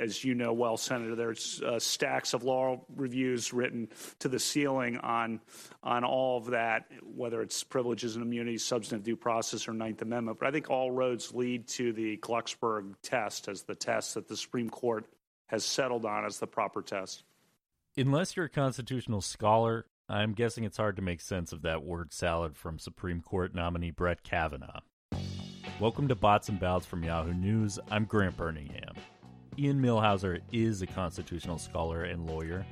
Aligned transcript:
as 0.00 0.24
you 0.24 0.34
know 0.34 0.52
well, 0.52 0.76
Senator, 0.76 1.14
there's 1.14 1.62
uh, 1.62 1.78
stacks 1.78 2.34
of 2.34 2.42
law 2.42 2.84
reviews 2.94 3.52
written 3.52 3.88
to 4.18 4.28
the 4.28 4.38
ceiling 4.38 4.98
on 4.98 5.40
on 5.82 6.04
all 6.04 6.38
of 6.38 6.46
that, 6.46 6.86
whether 7.02 7.42
it's 7.42 7.62
privileges 7.62 8.16
and 8.16 8.24
immunities, 8.24 8.64
substantive 8.64 9.04
due 9.04 9.16
process, 9.16 9.68
or 9.68 9.72
Ninth 9.72 10.02
Amendment. 10.02 10.38
But 10.38 10.48
I 10.48 10.50
think 10.50 10.70
all 10.70 10.90
roads 10.90 11.32
lead 11.32 11.68
to 11.68 11.92
the 11.92 12.16
Glucksberg 12.18 12.94
test 13.02 13.48
as 13.48 13.62
the 13.62 13.74
test 13.74 14.14
that 14.14 14.28
the 14.28 14.36
Supreme 14.36 14.70
Court 14.70 15.06
has 15.46 15.64
settled 15.64 16.04
on 16.04 16.24
as 16.24 16.38
the 16.38 16.46
proper 16.46 16.82
test. 16.82 17.24
Unless 17.96 18.36
you're 18.36 18.46
a 18.46 18.50
constitutional 18.50 19.20
scholar, 19.20 19.86
I'm 20.08 20.34
guessing 20.34 20.64
it's 20.64 20.76
hard 20.76 20.96
to 20.96 21.02
make 21.02 21.20
sense 21.20 21.52
of 21.52 21.62
that 21.62 21.82
word 21.82 22.12
salad 22.12 22.56
from 22.56 22.78
Supreme 22.78 23.20
Court 23.20 23.54
nominee 23.54 23.90
Brett 23.90 24.22
Kavanaugh. 24.22 24.80
Welcome 25.80 26.08
to 26.08 26.14
Bots 26.14 26.48
and 26.48 26.60
Ballots 26.60 26.86
from 26.86 27.04
Yahoo 27.04 27.34
News. 27.34 27.78
I'm 27.90 28.04
Grant 28.04 28.36
Burningham. 28.36 28.96
Ian 29.58 29.80
Millhiser 29.80 30.40
is 30.52 30.82
a 30.82 30.86
constitutional 30.86 31.58
scholar 31.58 32.04
and 32.04 32.26
lawyer, 32.26 32.66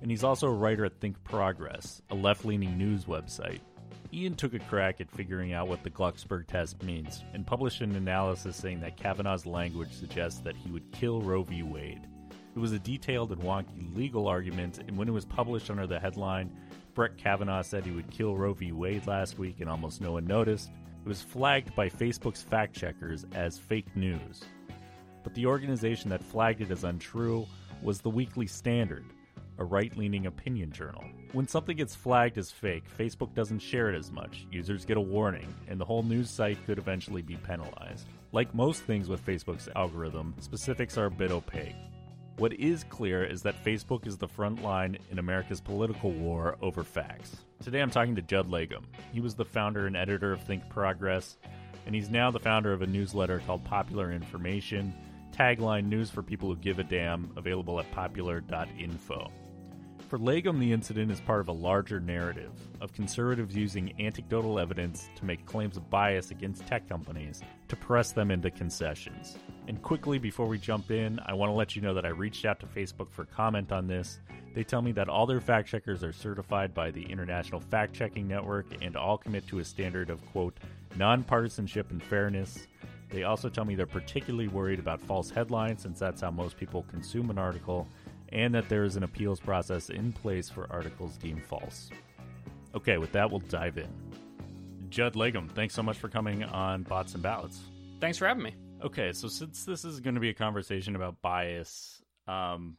and 0.00 0.10
he's 0.10 0.22
also 0.22 0.46
a 0.46 0.52
writer 0.52 0.84
at 0.84 1.00
Think 1.00 1.22
Progress, 1.24 2.00
a 2.10 2.14
left 2.14 2.44
leaning 2.44 2.78
news 2.78 3.06
website. 3.06 3.58
Ian 4.12 4.36
took 4.36 4.54
a 4.54 4.60
crack 4.60 5.00
at 5.00 5.10
figuring 5.10 5.52
out 5.52 5.66
what 5.66 5.82
the 5.82 5.90
Glucksberg 5.90 6.46
test 6.46 6.80
means 6.84 7.24
and 7.34 7.44
published 7.44 7.80
an 7.80 7.96
analysis 7.96 8.56
saying 8.56 8.80
that 8.80 8.96
Kavanaugh's 8.96 9.46
language 9.46 9.92
suggests 9.92 10.38
that 10.40 10.56
he 10.56 10.70
would 10.70 10.92
kill 10.92 11.20
Roe 11.20 11.42
v. 11.42 11.64
Wade. 11.64 12.06
It 12.54 12.58
was 12.60 12.72
a 12.72 12.78
detailed 12.78 13.32
and 13.32 13.42
wonky 13.42 13.94
legal 13.96 14.28
argument, 14.28 14.78
and 14.78 14.96
when 14.96 15.08
it 15.08 15.12
was 15.12 15.24
published 15.24 15.70
under 15.70 15.88
the 15.88 15.98
headline, 15.98 16.56
Brett 16.94 17.16
Kavanaugh 17.18 17.62
said 17.62 17.84
he 17.84 17.90
would 17.90 18.10
kill 18.12 18.36
Roe 18.36 18.54
v. 18.54 18.70
Wade 18.70 19.08
last 19.08 19.40
week 19.40 19.56
and 19.60 19.68
almost 19.68 20.00
no 20.00 20.12
one 20.12 20.24
noticed, 20.24 20.70
it 21.04 21.08
was 21.08 21.20
flagged 21.20 21.74
by 21.74 21.88
Facebook's 21.88 22.42
fact 22.42 22.76
checkers 22.76 23.26
as 23.34 23.58
fake 23.58 23.94
news. 23.96 24.44
But 25.22 25.34
the 25.34 25.46
organization 25.46 26.10
that 26.10 26.22
flagged 26.22 26.60
it 26.60 26.70
as 26.70 26.84
untrue 26.84 27.46
was 27.82 28.00
the 28.00 28.10
Weekly 28.10 28.46
Standard, 28.46 29.04
a 29.58 29.64
right 29.64 29.96
leaning 29.96 30.26
opinion 30.26 30.72
journal. 30.72 31.04
When 31.32 31.48
something 31.48 31.76
gets 31.76 31.94
flagged 31.94 32.38
as 32.38 32.50
fake, 32.50 32.84
Facebook 32.98 33.34
doesn't 33.34 33.58
share 33.58 33.90
it 33.90 33.98
as 33.98 34.10
much, 34.10 34.46
users 34.50 34.84
get 34.84 34.96
a 34.96 35.00
warning, 35.00 35.52
and 35.68 35.80
the 35.80 35.84
whole 35.84 36.02
news 36.02 36.30
site 36.30 36.64
could 36.64 36.78
eventually 36.78 37.22
be 37.22 37.36
penalized. 37.36 38.06
Like 38.32 38.54
most 38.54 38.82
things 38.82 39.08
with 39.08 39.24
Facebook's 39.24 39.68
algorithm, 39.74 40.34
specifics 40.40 40.96
are 40.96 41.06
a 41.06 41.10
bit 41.10 41.30
opaque. 41.30 41.76
What 42.36 42.52
is 42.52 42.84
clear 42.84 43.24
is 43.24 43.42
that 43.42 43.64
Facebook 43.64 44.06
is 44.06 44.16
the 44.16 44.28
front 44.28 44.62
line 44.62 44.96
in 45.10 45.18
America's 45.18 45.60
political 45.60 46.12
war 46.12 46.56
over 46.62 46.84
facts. 46.84 47.38
Today 47.62 47.80
I'm 47.80 47.90
talking 47.90 48.14
to 48.14 48.22
Judd 48.22 48.48
Legum. 48.48 48.84
He 49.12 49.20
was 49.20 49.34
the 49.34 49.44
founder 49.44 49.88
and 49.88 49.96
editor 49.96 50.32
of 50.32 50.40
Think 50.42 50.68
Progress, 50.68 51.36
and 51.84 51.96
he's 51.96 52.10
now 52.10 52.30
the 52.30 52.38
founder 52.38 52.72
of 52.72 52.82
a 52.82 52.86
newsletter 52.86 53.42
called 53.44 53.64
Popular 53.64 54.12
Information, 54.12 54.94
tagline 55.38 55.86
News 55.86 56.10
for 56.10 56.20
People 56.20 56.48
Who 56.48 56.56
Give 56.56 56.80
a 56.80 56.84
Damn, 56.84 57.30
available 57.36 57.78
at 57.78 57.88
popular.info. 57.92 59.30
For 60.08 60.18
Legum, 60.18 60.58
the 60.58 60.72
incident 60.72 61.12
is 61.12 61.20
part 61.20 61.40
of 61.40 61.46
a 61.46 61.52
larger 61.52 62.00
narrative 62.00 62.50
of 62.80 62.92
conservatives 62.92 63.54
using 63.54 63.92
anecdotal 64.00 64.58
evidence 64.58 65.08
to 65.14 65.24
make 65.24 65.46
claims 65.46 65.76
of 65.76 65.88
bias 65.90 66.32
against 66.32 66.66
tech 66.66 66.88
companies 66.88 67.40
to 67.68 67.76
press 67.76 68.10
them 68.10 68.32
into 68.32 68.50
concessions. 68.50 69.38
And 69.68 69.80
quickly, 69.80 70.18
before 70.18 70.46
we 70.46 70.58
jump 70.58 70.90
in, 70.90 71.20
I 71.24 71.34
want 71.34 71.50
to 71.50 71.54
let 71.54 71.76
you 71.76 71.82
know 71.82 71.94
that 71.94 72.06
I 72.06 72.08
reached 72.08 72.44
out 72.44 72.58
to 72.60 72.66
Facebook 72.66 73.12
for 73.12 73.24
comment 73.26 73.70
on 73.70 73.86
this. 73.86 74.18
They 74.54 74.64
tell 74.64 74.82
me 74.82 74.90
that 74.92 75.08
all 75.08 75.26
their 75.26 75.40
fact 75.40 75.68
checkers 75.68 76.02
are 76.02 76.12
certified 76.12 76.74
by 76.74 76.90
the 76.90 77.04
International 77.04 77.60
Fact 77.60 77.92
Checking 77.92 78.26
Network 78.26 78.66
and 78.82 78.96
all 78.96 79.18
commit 79.18 79.46
to 79.48 79.60
a 79.60 79.64
standard 79.64 80.10
of, 80.10 80.24
quote, 80.32 80.56
nonpartisanship 80.96 81.90
and 81.90 82.02
fairness. 82.02 82.66
They 83.10 83.22
also 83.22 83.48
tell 83.48 83.64
me 83.64 83.74
they're 83.74 83.86
particularly 83.86 84.48
worried 84.48 84.78
about 84.78 85.00
false 85.00 85.30
headlines 85.30 85.82
since 85.82 85.98
that's 85.98 86.20
how 86.20 86.30
most 86.30 86.56
people 86.56 86.84
consume 86.90 87.30
an 87.30 87.38
article 87.38 87.86
and 88.30 88.54
that 88.54 88.68
there 88.68 88.84
is 88.84 88.96
an 88.96 89.02
appeals 89.02 89.40
process 89.40 89.88
in 89.88 90.12
place 90.12 90.50
for 90.50 90.66
articles 90.70 91.16
deemed 91.16 91.44
false. 91.44 91.90
Okay, 92.74 92.98
with 92.98 93.12
that, 93.12 93.30
we'll 93.30 93.40
dive 93.40 93.78
in. 93.78 93.88
Judd 94.90 95.14
Legum, 95.14 95.50
thanks 95.50 95.74
so 95.74 95.82
much 95.82 95.96
for 95.96 96.08
coming 96.08 96.44
on 96.44 96.82
Bots 96.82 97.14
and 97.14 97.22
Ballots. 97.22 97.60
Thanks 98.00 98.18
for 98.18 98.26
having 98.26 98.42
me. 98.42 98.54
Okay, 98.82 99.12
so 99.12 99.28
since 99.28 99.64
this 99.64 99.84
is 99.84 100.00
going 100.00 100.14
to 100.14 100.20
be 100.20 100.28
a 100.28 100.34
conversation 100.34 100.94
about 100.94 101.20
bias, 101.20 102.02
um, 102.26 102.76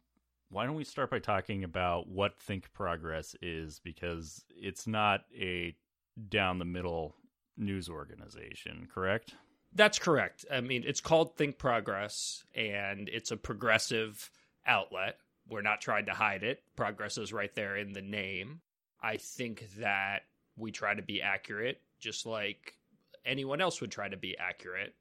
why 0.48 0.64
don't 0.64 0.74
we 0.74 0.84
start 0.84 1.10
by 1.10 1.18
talking 1.18 1.64
about 1.64 2.08
what 2.08 2.38
Think 2.38 2.72
Progress 2.72 3.36
is? 3.42 3.80
Because 3.84 4.44
it's 4.50 4.86
not 4.86 5.22
a 5.38 5.74
down 6.28 6.58
the 6.58 6.64
middle 6.64 7.14
news 7.56 7.88
organization, 7.88 8.88
correct? 8.92 9.34
That's 9.74 9.98
correct. 9.98 10.44
I 10.52 10.60
mean, 10.60 10.84
it's 10.86 11.00
called 11.00 11.36
Think 11.36 11.58
Progress, 11.58 12.44
and 12.54 13.08
it's 13.08 13.30
a 13.30 13.36
progressive 13.36 14.30
outlet 14.66 15.16
we're 15.50 15.62
not 15.62 15.80
trying 15.80 16.06
to 16.06 16.12
hide 16.12 16.44
it. 16.44 16.62
Progress 16.76 17.18
is 17.18 17.32
right 17.32 17.54
there 17.54 17.76
in 17.76 17.92
the 17.92 18.00
name. 18.00 18.60
I 19.02 19.16
think 19.16 19.68
that 19.78 20.22
we 20.56 20.70
try 20.70 20.94
to 20.94 21.02
be 21.02 21.20
accurate, 21.20 21.80
just 21.98 22.24
like 22.24 22.74
anyone 23.26 23.60
else 23.60 23.80
would 23.80 23.90
try 23.90 24.08
to 24.08 24.16
be 24.16 24.38
accurate. 24.38 24.94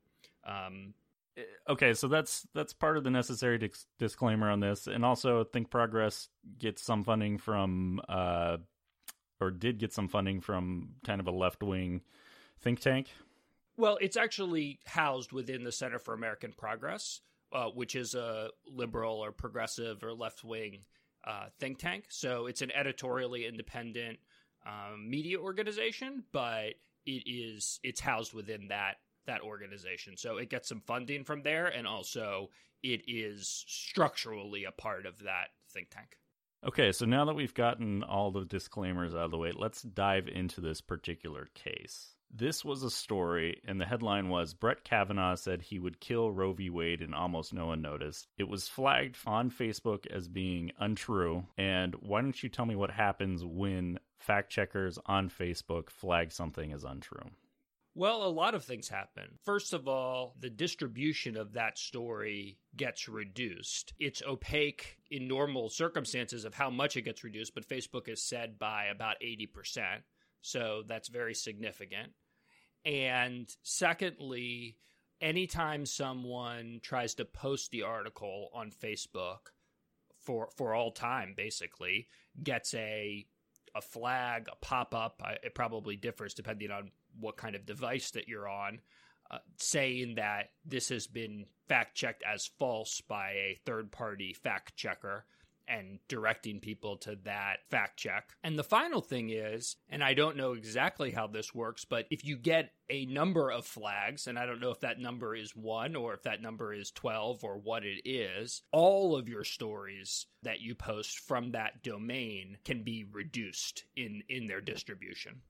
Um, 0.46 0.96
eh, 1.38 1.44
okay, 1.70 1.94
so 1.94 2.08
that's 2.08 2.48
that's 2.54 2.74
part 2.74 2.98
of 2.98 3.04
the 3.04 3.12
necessary 3.12 3.60
dis- 3.60 3.86
disclaimer 4.00 4.50
on 4.50 4.60
this, 4.60 4.88
and 4.88 5.06
also 5.06 5.44
Think 5.44 5.70
Progress 5.70 6.30
gets 6.58 6.82
some 6.82 7.04
funding 7.04 7.38
from, 7.38 8.02
uh, 8.10 8.58
or 9.40 9.52
did 9.52 9.78
get 9.78 9.94
some 9.94 10.08
funding 10.08 10.42
from 10.42 10.96
kind 11.06 11.22
of 11.22 11.28
a 11.28 11.32
left 11.32 11.62
wing 11.62 12.02
think 12.62 12.80
tank. 12.80 13.10
Well, 13.80 13.98
it's 14.02 14.18
actually 14.18 14.82
housed 14.86 15.32
within 15.32 15.64
the 15.64 15.72
Center 15.72 16.00
for 16.00 16.14
American 16.14 16.52
Progress, 16.52 17.22
uh, 17.54 17.68
which 17.68 17.96
is 17.96 18.14
a 18.14 18.50
liberal 18.70 19.24
or 19.24 19.32
progressive 19.32 20.04
or 20.04 20.14
left 20.14 20.44
wing 20.44 20.80
uh, 21.26 21.46
think 21.62 21.78
tank. 21.80 22.08
So 22.10 22.48
it's 22.48 22.62
an 22.62 22.74
editorially 22.76 23.46
independent 23.46 24.20
um, 24.68 25.10
media 25.10 25.40
organization, 25.40 26.26
but 26.34 26.74
it 27.06 27.24
is 27.26 27.80
it's 27.82 28.02
housed 28.02 28.34
within 28.34 28.68
that 28.68 28.98
that 29.28 29.44
organization. 29.44 30.18
So 30.18 30.40
it 30.40 30.50
gets 30.50 30.68
some 30.68 30.82
funding 30.82 31.24
from 31.24 31.42
there, 31.44 31.68
and 31.68 31.88
also 31.88 32.50
it 32.84 33.04
is 33.08 33.64
structurally 33.66 34.66
a 34.66 34.74
part 34.74 35.06
of 35.06 35.20
that 35.20 35.52
think 35.72 35.90
tank. 35.90 36.18
Okay, 36.68 36.92
so 36.92 37.06
now 37.06 37.24
that 37.24 37.36
we've 37.36 37.54
gotten 37.54 38.04
all 38.04 38.30
the 38.30 38.44
disclaimers 38.44 39.16
out 39.16 39.24
of 39.24 39.32
the 39.32 39.38
way, 39.38 39.54
let's 39.56 39.84
dive 39.84 40.28
into 40.28 40.60
this 40.60 40.82
particular 40.82 41.48
case. 41.56 42.16
This 42.32 42.64
was 42.64 42.84
a 42.84 42.92
story, 42.92 43.60
and 43.66 43.82
the 43.82 43.86
headline 43.86 44.30
was 44.30 44.54
Brett 44.54 44.84
Kavanaugh 44.84 45.36
said 45.36 45.62
he 45.62 45.80
would 45.80 46.00
kill 46.00 46.32
Roe 46.32 46.54
v. 46.54 46.70
Wade, 46.70 47.02
and 47.02 47.16
almost 47.16 47.54
no 47.54 47.66
one 47.66 47.82
noticed. 47.82 48.28
It 48.38 48.48
was 48.48 48.68
flagged 48.68 49.18
on 49.26 49.50
Facebook 49.50 50.06
as 50.08 50.28
being 50.28 50.72
untrue. 50.80 51.48
And 51.58 51.96
why 51.96 52.22
don't 52.22 52.42
you 52.42 52.50
tell 52.50 52.66
me 52.66 52.76
what 52.76 52.92
happens 52.92 53.44
when 53.44 54.00
fact 54.20 54.52
checkers 54.52 55.00
on 55.06 55.30
Facebook 55.30 55.90
flag 55.90 56.32
something 56.32 56.72
as 56.72 56.84
untrue? 56.84 57.32
Well, 57.96 58.24
a 58.24 58.30
lot 58.30 58.54
of 58.56 58.64
things 58.64 58.88
happen. 58.88 59.40
First 59.44 59.74
of 59.74 59.88
all, 59.88 60.36
the 60.40 60.50
distribution 60.50 61.36
of 61.36 61.54
that 61.54 61.78
story 61.78 62.60
gets 62.78 63.10
reduced. 63.10 63.94
It's 64.00 64.22
opaque 64.26 64.98
in 65.10 65.28
normal 65.28 65.70
circumstances 65.70 66.46
of 66.46 66.54
how 66.54 66.70
much 66.70 66.96
it 66.96 67.02
gets 67.02 67.24
reduced, 67.24 67.56
but 67.56 67.68
Facebook 67.68 68.08
has 68.08 68.22
said 68.22 68.60
by 68.60 68.86
about 68.86 69.18
80%. 69.22 70.04
So 70.42 70.84
that's 70.88 71.10
very 71.10 71.34
significant. 71.34 72.14
And 72.86 73.54
secondly, 73.64 74.78
anytime 75.22 75.86
someone 75.86 76.80
tries 76.82 77.16
to 77.16 77.26
post 77.26 77.72
the 77.72 77.84
article 77.84 78.50
on 78.54 78.72
Facebook 78.72 79.52
for 80.18 80.50
for 80.56 80.74
all 80.74 80.92
time, 80.92 81.34
basically 81.36 82.08
gets 82.42 82.74
a 82.74 83.26
a 83.76 83.82
flag, 83.82 84.48
a 84.52 84.56
pop 84.56 84.96
up. 84.96 85.22
It 85.44 85.56
probably 85.56 85.96
differs 85.96 86.34
depending 86.34 86.72
on 86.72 86.92
what 87.20 87.38
kind 87.38 87.56
of 87.56 87.66
device 87.66 88.12
that 88.12 88.28
you're 88.28 88.48
on, 88.48 88.80
uh, 89.30 89.40
saying 89.58 90.16
that 90.16 90.52
this 90.66 90.90
has 90.90 91.08
been 91.08 91.46
fact 91.68 91.96
checked 91.96 92.24
as 92.24 92.50
false 92.58 93.02
by 93.02 93.32
a 93.32 93.60
third 93.66 93.92
party 93.92 94.34
fact 94.34 94.76
checker 94.76 95.26
and 95.70 96.00
directing 96.08 96.60
people 96.60 96.98
to 96.98 97.16
that 97.24 97.60
fact 97.70 97.98
check. 97.98 98.34
And 98.44 98.58
the 98.58 98.64
final 98.64 99.02
thing 99.02 99.30
is, 99.30 99.76
and 99.88 100.04
I 100.04 100.14
don't 100.14 100.36
know 100.36 100.54
exactly 100.54 101.12
how 101.12 101.28
this 101.28 101.54
works, 101.54 101.86
but 101.86 102.08
if 102.10 102.26
you 102.26 102.36
get 102.36 102.72
a 102.90 103.06
number 103.06 103.52
of 103.52 103.66
flags, 103.66 104.26
and 104.28 104.40
I 104.40 104.46
don't 104.46 104.60
know 104.60 104.72
if 104.72 104.80
that 104.80 105.00
number 105.00 105.36
is 105.36 105.56
one 105.56 105.96
or 105.96 106.14
if 106.14 106.24
that 106.24 106.42
number 106.42 106.74
is 106.74 106.92
12 106.92 107.44
or 107.44 107.58
what 107.58 107.86
it 107.86 108.02
is, 108.04 108.64
all 108.72 109.16
of 109.16 109.30
your 109.30 109.44
stories 109.44 110.26
that 110.42 110.60
you 110.60 110.74
post 110.74 111.20
from 111.20 111.52
that 111.52 111.84
domain 111.84 112.58
can 112.66 112.84
be 112.84 113.06
reduced 113.12 113.86
in, 113.96 114.24
in 114.28 114.48
their 114.48 114.62
distribution. 114.62 115.42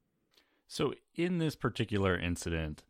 So, 0.68 0.94
in 1.16 1.40
this 1.40 1.56
particular 1.56 2.16
incident, 2.20 2.84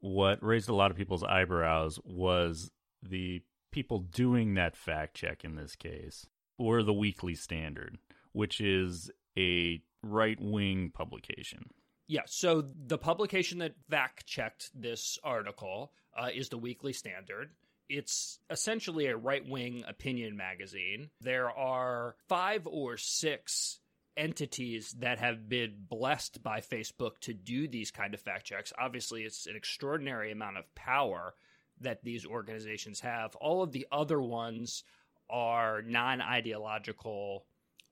what 0.00 0.42
raised 0.42 0.68
a 0.68 0.74
lot 0.74 0.90
of 0.90 0.96
people's 0.96 1.22
eyebrows 1.22 1.98
was 2.04 2.70
the 3.02 3.42
people 3.70 4.00
doing 4.00 4.54
that 4.54 4.76
fact 4.76 5.14
check 5.14 5.44
in 5.44 5.54
this 5.54 5.74
case 5.74 6.26
or 6.58 6.82
the 6.82 6.92
Weekly 6.92 7.34
Standard, 7.34 7.98
which 8.32 8.60
is 8.60 9.10
a 9.36 9.82
right 10.02 10.38
wing 10.40 10.90
publication. 10.94 11.70
Yeah, 12.08 12.22
so 12.26 12.64
the 12.86 12.98
publication 12.98 13.58
that 13.58 13.74
fact 13.88 14.26
checked 14.26 14.70
this 14.74 15.18
article 15.22 15.92
uh, 16.16 16.28
is 16.34 16.48
the 16.48 16.58
Weekly 16.58 16.92
Standard. 16.92 17.50
It's 17.88 18.38
essentially 18.50 19.06
a 19.06 19.16
right 19.16 19.46
wing 19.48 19.84
opinion 19.86 20.36
magazine. 20.36 21.10
There 21.20 21.50
are 21.50 22.16
five 22.28 22.66
or 22.66 22.96
six 22.96 23.80
entities 24.16 24.94
that 24.98 25.18
have 25.18 25.48
been 25.48 25.74
blessed 25.88 26.42
by 26.42 26.60
Facebook 26.60 27.18
to 27.20 27.32
do 27.32 27.66
these 27.66 27.90
kind 27.90 28.14
of 28.14 28.20
fact 28.20 28.44
checks. 28.44 28.72
Obviously, 28.78 29.22
it's 29.22 29.46
an 29.46 29.56
extraordinary 29.56 30.32
amount 30.32 30.58
of 30.58 30.74
power 30.74 31.34
that 31.80 32.04
these 32.04 32.26
organizations 32.26 33.00
have. 33.00 33.34
All 33.36 33.62
of 33.62 33.72
the 33.72 33.86
other 33.90 34.20
ones 34.20 34.84
are 35.32 35.82
non 35.82 36.20
ideological 36.20 37.46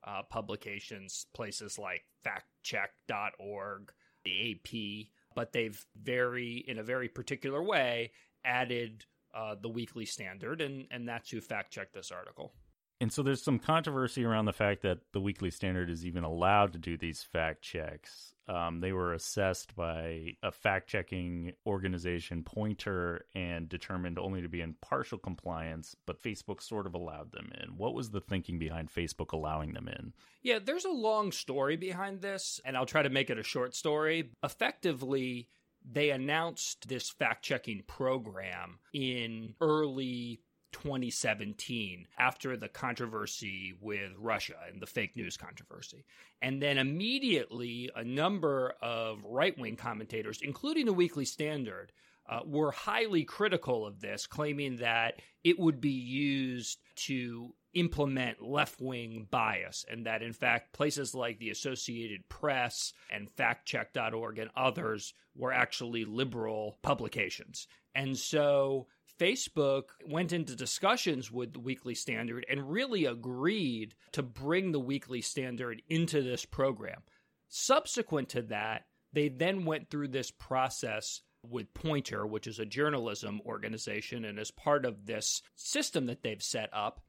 uh, 0.06 0.22
publications, 0.28 1.26
places 1.34 1.78
like 1.78 2.04
factcheck.org, 2.24 3.92
the 4.24 4.52
AP, 4.52 5.08
but 5.34 5.52
they've 5.52 5.84
very, 6.00 6.64
in 6.68 6.78
a 6.78 6.82
very 6.82 7.08
particular 7.08 7.62
way, 7.62 8.12
added 8.44 9.04
uh, 9.34 9.54
the 9.60 9.68
weekly 9.68 10.04
standard, 10.04 10.60
and, 10.60 10.86
and 10.90 11.08
that's 11.08 11.30
who 11.30 11.40
fact 11.40 11.72
checked 11.72 11.94
this 11.94 12.10
article. 12.10 12.52
And 13.00 13.10
so 13.10 13.22
there's 13.22 13.42
some 13.42 13.58
controversy 13.58 14.24
around 14.24 14.44
the 14.44 14.52
fact 14.52 14.82
that 14.82 14.98
the 15.12 15.20
Weekly 15.20 15.50
Standard 15.50 15.88
is 15.88 16.04
even 16.04 16.22
allowed 16.22 16.74
to 16.74 16.78
do 16.78 16.98
these 16.98 17.22
fact 17.22 17.62
checks. 17.62 18.34
Um, 18.50 18.80
they 18.80 18.92
were 18.92 19.14
assessed 19.14 19.76
by 19.76 20.34
a 20.42 20.50
fact 20.50 20.88
checking 20.88 21.52
organization, 21.66 22.42
Poynter, 22.42 23.24
and 23.32 23.68
determined 23.68 24.18
only 24.18 24.42
to 24.42 24.48
be 24.48 24.60
in 24.60 24.74
partial 24.82 25.18
compliance, 25.18 25.94
but 26.04 26.20
Facebook 26.20 26.60
sort 26.60 26.88
of 26.88 26.94
allowed 26.94 27.30
them 27.30 27.52
in. 27.62 27.76
What 27.76 27.94
was 27.94 28.10
the 28.10 28.20
thinking 28.20 28.58
behind 28.58 28.92
Facebook 28.92 29.32
allowing 29.32 29.72
them 29.74 29.86
in? 29.86 30.14
Yeah, 30.42 30.58
there's 30.58 30.84
a 30.84 30.90
long 30.90 31.30
story 31.30 31.76
behind 31.76 32.22
this, 32.22 32.60
and 32.64 32.76
I'll 32.76 32.86
try 32.86 33.02
to 33.02 33.08
make 33.08 33.30
it 33.30 33.38
a 33.38 33.44
short 33.44 33.76
story. 33.76 34.32
Effectively, 34.42 35.48
they 35.88 36.10
announced 36.10 36.88
this 36.88 37.08
fact 37.08 37.44
checking 37.44 37.84
program 37.86 38.80
in 38.92 39.54
early 39.60 40.40
2017 40.72 42.06
after 42.18 42.56
the 42.56 42.68
controversy 42.68 43.74
with 43.80 44.12
Russia 44.18 44.54
and 44.70 44.80
the 44.80 44.86
fake 44.86 45.16
news 45.16 45.36
controversy. 45.36 46.04
And 46.40 46.62
then 46.62 46.78
immediately, 46.78 47.90
a 47.94 48.04
number 48.04 48.74
of 48.80 49.22
right 49.24 49.56
wing 49.58 49.76
commentators, 49.76 50.40
including 50.42 50.86
the 50.86 50.92
Weekly 50.92 51.24
Standard, 51.24 51.92
uh, 52.28 52.40
were 52.46 52.70
highly 52.70 53.24
critical 53.24 53.86
of 53.86 54.00
this, 54.00 54.26
claiming 54.26 54.76
that 54.76 55.20
it 55.42 55.58
would 55.58 55.80
be 55.80 55.90
used 55.90 56.78
to 56.94 57.52
implement 57.74 58.42
left 58.42 58.80
wing 58.80 59.26
bias, 59.30 59.84
and 59.90 60.06
that 60.06 60.22
in 60.22 60.32
fact 60.32 60.72
places 60.72 61.14
like 61.14 61.38
the 61.38 61.50
Associated 61.50 62.28
Press 62.28 62.92
and 63.10 63.28
factcheck.org 63.36 64.38
and 64.38 64.50
others 64.56 65.14
were 65.36 65.52
actually 65.52 66.04
liberal 66.04 66.78
publications. 66.82 67.66
And 67.94 68.16
so 68.16 68.86
Facebook 69.20 69.90
went 70.06 70.32
into 70.32 70.56
discussions 70.56 71.30
with 71.30 71.52
the 71.52 71.60
Weekly 71.60 71.94
Standard 71.94 72.46
and 72.48 72.70
really 72.70 73.04
agreed 73.04 73.94
to 74.12 74.22
bring 74.22 74.72
the 74.72 74.80
Weekly 74.80 75.20
Standard 75.20 75.82
into 75.88 76.22
this 76.22 76.46
program. 76.46 77.02
Subsequent 77.48 78.30
to 78.30 78.42
that, 78.42 78.86
they 79.12 79.28
then 79.28 79.66
went 79.66 79.90
through 79.90 80.08
this 80.08 80.30
process 80.30 81.20
with 81.46 81.72
Poynter, 81.74 82.26
which 82.26 82.46
is 82.46 82.58
a 82.58 82.64
journalism 82.64 83.40
organization. 83.44 84.24
And 84.24 84.38
as 84.38 84.50
part 84.50 84.86
of 84.86 85.04
this 85.04 85.42
system 85.54 86.06
that 86.06 86.22
they've 86.22 86.42
set 86.42 86.70
up, 86.72 87.00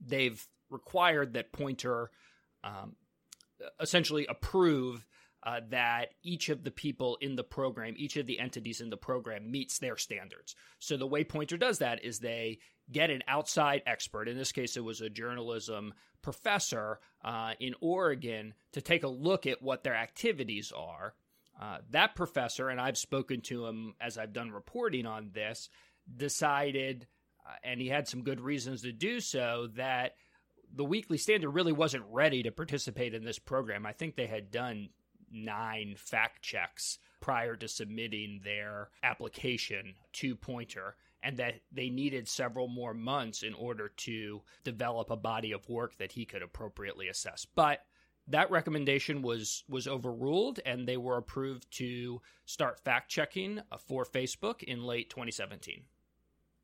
they've 0.00 0.42
required 0.70 1.34
that 1.34 1.52
Poynter 1.52 2.10
um, 2.64 2.96
essentially 3.80 4.26
approve 4.26 5.06
uh, 5.42 5.60
that 5.70 6.10
each 6.22 6.48
of 6.48 6.64
the 6.64 6.70
people 6.70 7.16
in 7.20 7.36
the 7.36 7.44
program, 7.44 7.94
each 7.96 8.16
of 8.16 8.26
the 8.26 8.38
entities 8.38 8.80
in 8.80 8.90
the 8.90 8.96
program 8.96 9.50
meets 9.50 9.78
their 9.78 9.96
standards. 9.96 10.54
So 10.78 10.96
the 10.96 11.06
way 11.06 11.24
Poynter 11.24 11.56
does 11.56 11.78
that 11.78 12.04
is 12.04 12.18
they 12.18 12.58
get 12.92 13.10
an 13.10 13.22
outside 13.26 13.82
expert. 13.86 14.28
In 14.28 14.36
this 14.36 14.52
case, 14.52 14.76
it 14.76 14.84
was 14.84 15.00
a 15.00 15.08
journalism 15.08 15.94
professor 16.22 17.00
uh, 17.24 17.52
in 17.58 17.74
Oregon 17.80 18.54
to 18.72 18.80
take 18.80 19.04
a 19.04 19.08
look 19.08 19.46
at 19.46 19.62
what 19.62 19.82
their 19.82 19.94
activities 19.94 20.72
are. 20.76 21.14
Uh, 21.60 21.78
that 21.90 22.14
professor, 22.14 22.68
and 22.68 22.80
I've 22.80 22.98
spoken 22.98 23.40
to 23.42 23.66
him 23.66 23.94
as 24.00 24.18
I've 24.18 24.32
done 24.32 24.50
reporting 24.50 25.06
on 25.06 25.30
this, 25.32 25.68
decided, 26.16 27.06
uh, 27.46 27.54
and 27.62 27.80
he 27.80 27.88
had 27.88 28.08
some 28.08 28.22
good 28.22 28.40
reasons 28.40 28.82
to 28.82 28.92
do 28.92 29.20
so, 29.20 29.68
that 29.76 30.16
the 30.74 30.84
Weekly 30.84 31.18
Standard 31.18 31.50
really 31.50 31.72
wasn't 31.72 32.04
ready 32.10 32.42
to 32.42 32.50
participate 32.50 33.14
in 33.14 33.24
this 33.24 33.38
program. 33.38 33.84
I 33.84 33.92
think 33.92 34.16
they 34.16 34.26
had 34.26 34.50
done 34.50 34.88
nine 35.30 35.94
fact 35.96 36.42
checks 36.42 36.98
prior 37.20 37.56
to 37.56 37.68
submitting 37.68 38.40
their 38.44 38.88
application 39.02 39.94
to 40.12 40.34
Poynter, 40.34 40.96
and 41.22 41.36
that 41.36 41.60
they 41.70 41.90
needed 41.90 42.26
several 42.26 42.66
more 42.66 42.94
months 42.94 43.42
in 43.42 43.54
order 43.54 43.88
to 43.88 44.40
develop 44.64 45.10
a 45.10 45.16
body 45.16 45.52
of 45.52 45.68
work 45.68 45.96
that 45.98 46.12
he 46.12 46.24
could 46.24 46.42
appropriately 46.42 47.08
assess. 47.08 47.46
But 47.54 47.84
that 48.28 48.50
recommendation 48.50 49.22
was 49.22 49.64
was 49.68 49.86
overruled 49.86 50.60
and 50.64 50.86
they 50.86 50.96
were 50.96 51.16
approved 51.16 51.70
to 51.72 52.20
start 52.46 52.80
fact 52.80 53.10
checking 53.10 53.60
uh, 53.70 53.76
for 53.76 54.04
Facebook 54.04 54.62
in 54.62 54.84
late 54.84 55.10
2017. 55.10 55.82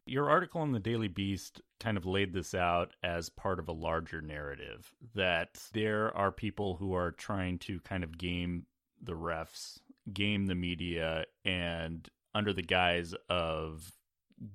Your 0.07 0.31
article 0.31 0.63
in 0.63 0.71
the 0.71 0.79
Daily 0.79 1.09
Beast 1.09 1.61
kind 1.81 1.97
of 1.97 2.07
laid 2.07 2.33
this 2.33 2.55
out 2.55 2.95
as 3.03 3.29
part 3.29 3.59
of 3.59 3.69
a 3.69 3.73
larger 3.73 4.21
narrative 4.23 4.95
that 5.15 5.59
there 5.73 6.17
are 6.17 6.31
people 6.31 6.77
who 6.77 6.95
are 6.95 7.11
trying 7.11 7.59
to 7.61 7.81
kind 7.81 8.05
of 8.05 8.17
game 8.17 8.67
the 9.03 9.15
refs, 9.15 9.81
game 10.13 10.47
the 10.47 10.55
media, 10.55 11.25
and 11.45 12.09
under 12.35 12.53
the 12.53 12.63
guise 12.63 13.15
of 13.29 13.93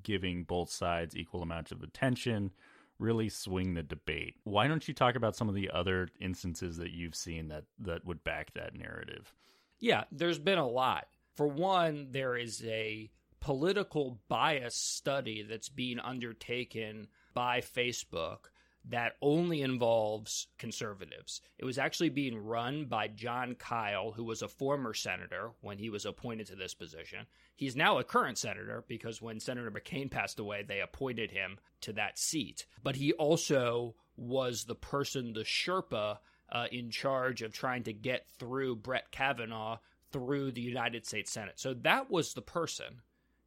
giving 0.04 0.44
both 0.44 0.70
sides 0.70 1.18
equal 1.18 1.42
amounts 1.42 1.72
of 1.72 1.84
attention, 1.84 2.52
really 2.98 3.28
swing 3.28 3.74
the 3.74 3.84
debate. 3.84 4.36
Why 4.46 4.68
don't 4.68 4.88
you 4.88 4.94
talk 4.94 5.16
about 5.16 5.36
some 5.36 5.50
of 5.50 5.56
the 5.56 5.70
other 5.72 6.10
instances 6.22 6.78
that 6.78 6.92
you've 6.92 7.16
seen 7.16 7.50
that 7.50 7.66
that 7.80 8.06
would 8.06 8.24
back 8.24 8.54
that 8.54 8.76
narrative? 8.76 9.34
Yeah, 9.80 10.06
there's 10.12 10.40
been 10.40 10.60
a 10.60 10.68
lot. 10.68 11.08
For 11.36 11.48
one, 11.48 12.08
there 12.12 12.38
is 12.38 12.64
a 12.64 13.10
political 13.42 14.20
bias 14.30 14.76
study 14.76 15.42
that's 15.42 15.70
being 15.70 16.00
undertaken 16.00 17.08
by 17.34 17.60
Facebook 17.60 18.52
that 18.90 19.16
only 19.22 19.62
involves 19.62 20.48
conservatives. 20.58 21.42
It 21.60 21.66
was 21.66 21.78
actually 21.78 22.10
being 22.10 22.38
run 22.38 22.86
by 22.86 23.08
Jon 23.10 23.56
Kyl, 23.56 24.12
who 24.12 24.24
was 24.24 24.42
a 24.42 24.48
former 24.48 24.94
senator 24.94 25.52
when 25.62 25.78
he 25.78 25.90
was 25.90 26.06
appointed 26.06 26.48
to 26.48 26.56
this 26.56 26.74
position. 26.74 27.28
He's 27.56 27.76
now 27.76 28.00
a 28.00 28.04
current 28.04 28.38
senator 28.38 28.84
because 28.88 29.22
when 29.22 29.40
Senator 29.40 29.70
McCain 29.70 30.10
passed 30.10 30.40
away, 30.40 30.64
they 30.64 30.82
appointed 30.82 31.32
him 31.32 31.60
to 31.82 31.94
that 31.94 32.18
seat. 32.18 32.66
But 32.82 32.96
he 32.96 33.14
also 33.14 33.96
was 34.18 34.64
the 34.64 34.76
person, 34.76 35.34
the 35.34 35.42
Sherpa, 35.42 36.18
uh, 36.52 36.68
in 36.72 36.90
charge 36.90 37.44
of 37.44 37.54
trying 37.54 37.84
to 37.84 37.94
get 37.94 38.28
through 38.40 38.78
Brett 38.78 39.12
Kavanaugh 39.12 39.78
through 40.12 40.52
the 40.52 40.62
United 40.62 41.06
States 41.06 41.32
Senate. 41.32 41.60
So 41.60 41.74
that 41.76 42.10
was 42.10 42.34
the 42.34 42.42
person 42.42 43.02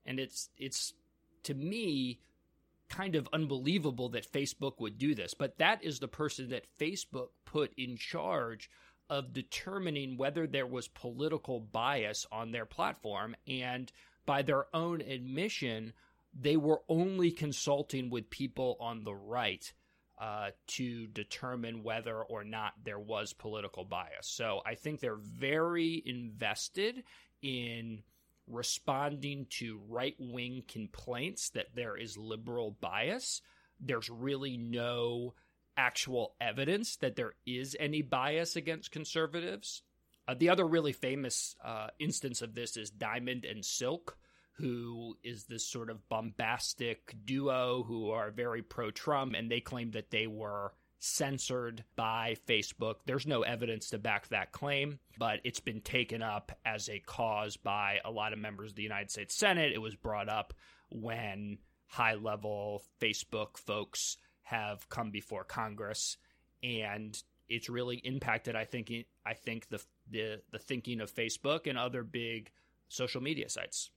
and 0.07 0.19
it's 0.19 0.49
it's 0.57 0.95
to 1.45 1.55
me 1.55 2.21
kind 2.89 3.17
of 3.17 3.29
unbelievable 3.33 4.11
that 4.11 4.31
Facebook 4.31 4.79
would 4.79 4.99
do 4.99 5.15
this, 5.15 5.35
but 5.35 5.59
that 5.59 5.83
is 5.83 5.99
the 5.99 6.09
person 6.09 6.51
that 6.51 6.67
Facebook 6.79 7.29
put 7.45 7.73
in 7.77 7.97
charge 7.97 8.71
of 9.11 9.33
determining 9.33 10.17
whether 10.17 10.47
there 10.47 10.67
was 10.67 10.89
political 10.89 11.61
bias 11.61 12.27
on 12.31 12.53
their 12.53 12.67
platform 12.67 13.35
and 13.47 13.93
by 14.27 14.43
their 14.43 14.67
own 14.75 15.01
admission 15.01 15.93
they 16.39 16.57
were 16.57 16.83
only 16.89 17.31
consulting 17.31 18.11
with 18.11 18.31
people 18.31 18.77
on 18.81 19.05
the 19.05 19.15
right 19.15 19.73
uh, 20.21 20.51
to 20.67 21.07
determine 21.09 21.83
whether 21.83 22.23
or 22.23 22.45
not 22.45 22.73
there 22.85 22.99
was 22.99 23.33
political 23.33 23.85
bias. 23.85 24.27
So 24.27 24.61
I 24.65 24.75
think 24.75 25.01
they're 25.01 25.17
very 25.17 26.03
invested 26.05 27.05
in 27.43 28.03
responding 28.47 29.47
to 29.49 29.81
right 29.89 30.17
wing 30.19 30.63
complaints 30.69 31.51
that 31.51 31.75
there 31.75 31.97
is 31.97 32.17
liberal 32.17 32.77
bias. 32.81 33.41
There's 33.81 34.11
really 34.11 34.57
no 34.57 35.35
actual 35.77 36.35
evidence 36.41 36.97
that 36.97 37.17
there 37.17 37.35
is 37.47 37.77
any 37.81 38.03
bias 38.03 38.57
against 38.57 38.93
conservatives. 38.93 39.83
Uh, 40.27 40.35
the 40.35 40.49
other 40.49 40.67
really 40.67 40.93
famous 40.93 41.57
uh, 41.65 41.89
instance 41.99 42.43
of 42.43 42.55
this 42.55 42.77
is 42.77 42.91
Diamond 42.91 43.45
and 43.45 43.65
Silk, 43.65 44.17
who 44.57 45.17
is 45.23 45.45
this 45.45 45.67
sort 45.69 45.91
of 45.91 46.09
bombastic 46.09 47.15
duo 47.25 47.83
who 47.83 48.11
are 48.11 48.31
very 48.31 48.63
pro 48.63 48.91
Trump, 48.91 49.35
and 49.35 49.51
they 49.51 49.61
claim 49.61 49.91
that 49.93 50.11
they 50.11 50.27
were 50.27 50.73
censored 51.05 51.85
by 51.97 52.35
Facebook. 52.49 52.97
There's 53.05 53.27
no 53.27 53.43
evidence 53.43 53.91
to 53.91 53.99
back 53.99 54.29
that 54.29 54.53
claim, 54.53 54.99
but 55.19 55.41
it's 55.45 55.61
been 55.61 55.83
taken 55.83 56.23
up 56.23 56.53
as 56.65 56.89
a 56.89 56.99
cause 57.01 57.57
by 57.57 58.01
a 58.05 58.11
lot 58.11 58.33
of 58.33 58.39
members 58.39 58.71
of 58.71 58.77
the 58.77 58.83
United 58.83 59.11
States 59.11 59.35
Senate. 59.35 59.73
It 59.73 59.83
was 59.83 59.95
brought 59.95 60.31
up 60.31 60.55
when 60.91 61.59
high 61.87 62.15
level 62.15 62.83
Facebook 63.01 63.59
folks 63.59 64.17
have 64.45 64.89
come 64.89 65.11
before 65.11 65.45
Congress 65.45 66.17
and 66.63 67.23
it's 67.49 67.69
really 67.69 67.97
impacted 67.97 68.57
I 68.57 68.65
think 68.65 68.91
I 69.27 69.35
think 69.35 69.69
the 69.69 69.83
the 70.11 70.41
the 70.51 70.59
thinking 70.59 71.01
of 71.01 71.15
Facebook 71.15 71.67
and 71.67 71.79
other 71.79 72.03
big 72.03 72.51
social 72.89 73.21
media 73.21 73.49
sites. 73.49 73.91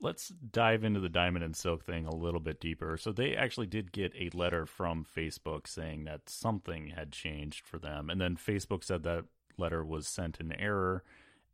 Let's 0.00 0.28
dive 0.28 0.84
into 0.84 1.00
the 1.00 1.08
Diamond 1.08 1.44
and 1.44 1.56
Silk 1.56 1.84
thing 1.84 2.06
a 2.06 2.14
little 2.14 2.40
bit 2.40 2.60
deeper. 2.60 2.96
So 2.98 3.12
they 3.12 3.34
actually 3.34 3.66
did 3.66 3.92
get 3.92 4.12
a 4.14 4.36
letter 4.36 4.66
from 4.66 5.04
Facebook 5.04 5.66
saying 5.66 6.04
that 6.04 6.28
something 6.28 6.88
had 6.88 7.12
changed 7.12 7.66
for 7.66 7.78
them, 7.78 8.10
and 8.10 8.20
then 8.20 8.36
Facebook 8.36 8.84
said 8.84 9.02
that 9.04 9.24
letter 9.56 9.84
was 9.84 10.06
sent 10.06 10.38
in 10.38 10.52
error. 10.52 11.02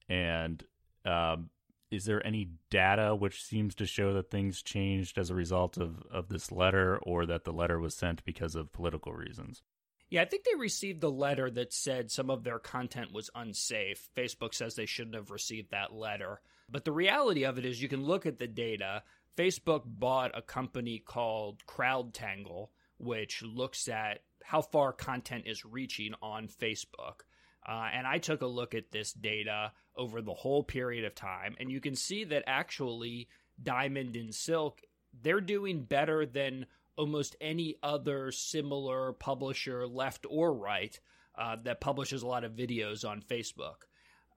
And 0.08 0.62
um, 1.04 1.50
is 1.90 2.04
there 2.04 2.26
any 2.26 2.48
data 2.70 3.14
which 3.14 3.44
seems 3.44 3.74
to 3.76 3.86
show 3.86 4.14
that 4.14 4.30
things 4.30 4.62
changed 4.62 5.18
as 5.18 5.30
a 5.30 5.34
result 5.34 5.76
of, 5.76 6.02
of 6.10 6.28
this 6.28 6.50
letter, 6.50 6.98
or 6.98 7.26
that 7.26 7.44
the 7.44 7.52
letter 7.52 7.78
was 7.78 7.94
sent 7.94 8.24
because 8.24 8.54
of 8.54 8.72
political 8.72 9.12
reasons? 9.12 9.62
Yeah, 10.10 10.22
I 10.22 10.24
think 10.26 10.44
they 10.44 10.58
received 10.58 11.02
a 11.04 11.08
letter 11.08 11.50
that 11.50 11.72
said 11.72 12.10
some 12.10 12.28
of 12.28 12.44
their 12.44 12.58
content 12.58 13.12
was 13.12 13.30
unsafe. 13.34 14.10
Facebook 14.14 14.52
says 14.52 14.74
they 14.74 14.84
shouldn't 14.84 15.14
have 15.14 15.30
received 15.30 15.70
that 15.70 15.94
letter. 15.94 16.40
But 16.72 16.86
the 16.86 16.92
reality 16.92 17.44
of 17.44 17.58
it 17.58 17.66
is, 17.66 17.82
you 17.82 17.88
can 17.88 18.02
look 18.02 18.24
at 18.24 18.38
the 18.38 18.46
data. 18.46 19.02
Facebook 19.36 19.82
bought 19.84 20.36
a 20.36 20.40
company 20.40 20.98
called 20.98 21.62
CrowdTangle, 21.66 22.68
which 22.96 23.42
looks 23.42 23.88
at 23.88 24.20
how 24.42 24.62
far 24.62 24.92
content 24.94 25.44
is 25.46 25.66
reaching 25.66 26.14
on 26.22 26.48
Facebook. 26.48 27.20
Uh, 27.68 27.88
and 27.92 28.06
I 28.06 28.18
took 28.18 28.40
a 28.40 28.46
look 28.46 28.74
at 28.74 28.90
this 28.90 29.12
data 29.12 29.72
over 29.96 30.22
the 30.22 30.34
whole 30.34 30.64
period 30.64 31.04
of 31.04 31.14
time, 31.14 31.54
and 31.60 31.70
you 31.70 31.80
can 31.80 31.94
see 31.94 32.24
that 32.24 32.44
actually 32.46 33.28
Diamond 33.62 34.16
and 34.16 34.34
Silk, 34.34 34.80
they're 35.22 35.40
doing 35.40 35.84
better 35.84 36.24
than 36.24 36.66
almost 36.96 37.36
any 37.40 37.76
other 37.82 38.32
similar 38.32 39.12
publisher, 39.12 39.86
left 39.86 40.26
or 40.28 40.54
right, 40.54 40.98
uh, 41.38 41.56
that 41.64 41.80
publishes 41.80 42.22
a 42.22 42.26
lot 42.26 42.44
of 42.44 42.52
videos 42.52 43.08
on 43.08 43.20
Facebook. 43.20 43.84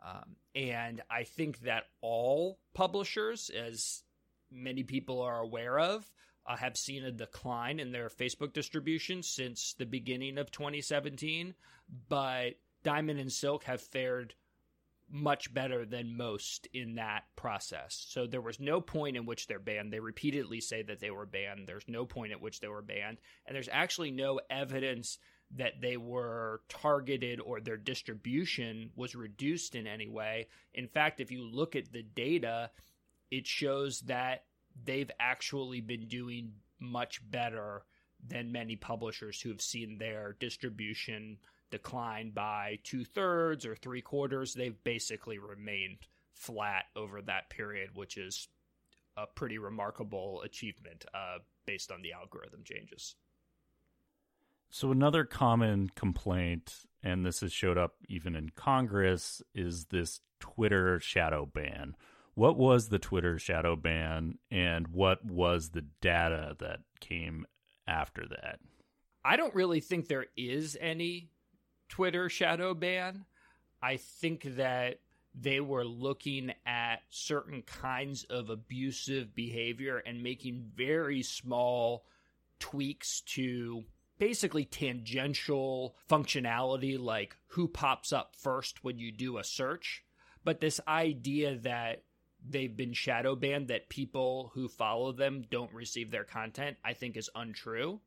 Um, 0.06 0.36
and 0.54 1.02
I 1.10 1.24
think 1.24 1.62
that 1.62 1.86
all 2.02 2.60
publishers, 2.74 3.50
as 3.50 4.04
many 4.52 4.84
people 4.84 5.22
are 5.22 5.40
aware 5.40 5.80
of, 5.80 6.10
uh, 6.46 6.56
have 6.56 6.78
seen 6.78 7.04
a 7.04 7.12
decline 7.12 7.80
in 7.80 7.92
their 7.92 8.10
Facebook 8.10 8.54
distribution 8.54 9.24
since 9.24 9.74
the 9.74 9.86
beginning 9.86 10.38
of 10.38 10.52
2017. 10.52 11.56
But 12.08 12.56
Diamond 12.84 13.20
and 13.20 13.32
Silk 13.32 13.64
have 13.64 13.82
fared 13.82 14.36
much 15.10 15.54
better 15.54 15.86
than 15.86 16.18
most 16.18 16.68
in 16.74 16.96
that 16.96 17.24
process. 17.36 18.06
So 18.10 18.26
there 18.26 18.42
was 18.42 18.60
no 18.60 18.82
point 18.82 19.18
in 19.18 19.26
which 19.26 19.48
they're 19.48 19.60
banned. 19.60 19.94
They 19.94 20.00
repeatedly 20.00 20.62
say 20.62 20.82
that 20.84 21.00
they 21.00 21.12
were 21.12 21.26
banned. 21.26 21.68
There's 21.68 21.88
no 21.88 22.06
point 22.06 22.32
at 22.32 22.42
which 22.42 22.60
they 22.60 22.68
were 22.68 22.82
banned. 22.82 23.18
And 23.46 23.56
there's 23.56 23.70
actually 23.72 24.12
no 24.12 24.40
evidence 24.50 25.20
that 25.52 25.82
they 25.82 25.98
were 25.98 26.62
targeted 26.70 27.40
or 27.40 27.60
their 27.60 27.78
distribution 27.78 28.90
was 28.96 29.16
reduced 29.16 29.76
in 29.76 29.88
any 29.88 30.08
way. 30.08 30.48
In 30.74 30.88
fact, 30.88 31.20
if 31.20 31.32
you 31.32 31.44
look 31.44 31.76
at 31.76 31.92
the 31.92 32.04
data, 32.04 32.72
it 33.32 33.48
shows 33.48 34.02
that 34.02 34.46
they've 34.84 35.12
actually 35.20 35.82
been 35.82 36.08
doing 36.08 36.52
much 36.80 37.22
better 37.30 37.86
than 38.28 38.52
many 38.52 38.76
publishers 38.76 39.40
who 39.40 39.50
have 39.50 39.62
seen 39.62 39.98
their 39.98 40.36
distribution 40.40 41.38
decline 41.72 42.32
by 42.32 42.80
two 42.84 43.04
thirds 43.04 43.66
or 43.66 43.76
three 43.76 44.02
quarters. 44.02 44.54
They've 44.54 44.84
basically 44.84 45.38
remained 45.38 45.98
flat 46.34 46.86
over 46.96 47.22
that 47.22 47.50
period, 47.50 47.92
which 47.94 48.18
is 48.18 48.48
a 49.18 49.26
pretty 49.26 49.58
remarkable 49.58 50.42
achievement 50.44 51.06
uh, 51.14 51.38
based 51.66 51.92
on 51.92 52.02
the 52.02 52.14
algorithm 52.14 52.64
changes. 52.64 53.16
So 54.76 54.92
another 54.92 55.24
common 55.24 55.90
complaint, 55.96 56.86
and 57.02 57.26
this 57.26 57.40
has 57.40 57.54
showed 57.54 57.78
up 57.78 57.94
even 58.10 58.36
in 58.36 58.50
Congress, 58.50 59.42
is 59.54 59.86
this 59.86 60.20
Twitter 60.42 61.00
shadow 61.00 61.46
ban. 61.46 61.96
What 62.34 62.58
was 62.58 62.90
the 62.90 63.00
Twitter 63.00 63.40
shadow 63.40 63.78
ban, 63.78 64.38
and 64.52 64.90
what 64.90 65.24
was 65.24 65.70
the 65.70 65.86
data 66.02 66.58
that 66.60 66.80
came 67.00 67.46
after 67.88 68.28
that? 68.28 68.60
I 69.24 69.38
don't 69.38 69.56
really 69.56 69.80
think 69.80 70.10
there 70.10 70.26
is 70.36 70.78
any 70.82 71.30
Twitter 71.88 72.28
shadow 72.28 72.74
ban. 72.74 73.24
I 73.82 73.96
think 73.96 74.58
that 74.58 75.00
they 75.34 75.62
were 75.62 75.86
looking 75.86 76.52
at 76.66 76.98
certain 77.10 77.62
kinds 77.62 78.26
of 78.26 78.50
abusive 78.50 79.34
behavior 79.34 80.04
and 80.06 80.22
making 80.22 80.66
very 80.76 81.24
small 81.24 82.04
tweaks 82.60 83.22
to 83.22 83.86
basically 84.18 84.66
tangential 84.66 85.96
functionality 86.10 87.00
like 87.00 87.36
who 87.48 87.68
pops 87.68 88.14
up 88.14 88.36
first 88.36 88.84
when 88.84 88.98
you 88.98 89.12
do 89.12 89.38
a 89.38 89.44
search. 89.44 90.04
But 90.44 90.62
this 90.62 90.80
idea 90.88 91.58
that 91.60 92.04
they've 92.48 92.76
been 92.76 92.94
shadow 92.94 93.36
banned, 93.36 93.68
that 93.70 93.90
people 93.90 94.52
who 94.54 94.68
follow 94.68 95.12
them 95.12 95.44
don't 95.50 95.74
receive 95.74 96.12
their 96.12 96.24
content, 96.24 96.78
I 96.84 96.94
think 96.94 97.18
is 97.18 97.30
untrue. 97.36 98.02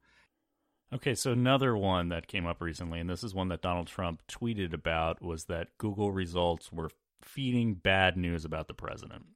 Okay, 0.93 1.15
so 1.15 1.33
another 1.33 1.77
one 1.77 2.09
that 2.09 2.29
came 2.29 2.47
up 2.47 2.63
recently, 2.63 3.01
and 3.01 3.11
this 3.11 3.23
is 3.23 3.35
one 3.35 3.49
that 3.49 3.61
Donald 3.61 3.89
Trump 3.89 4.23
tweeted 4.27 4.73
about, 4.73 5.21
was 5.21 5.45
that 5.45 5.77
Google 5.77 6.13
results 6.13 6.73
were 6.73 6.91
feeding 7.21 7.75
bad 7.75 8.17
news 8.17 8.45
about 8.45 8.69
the 8.69 8.75
president. 8.75 9.27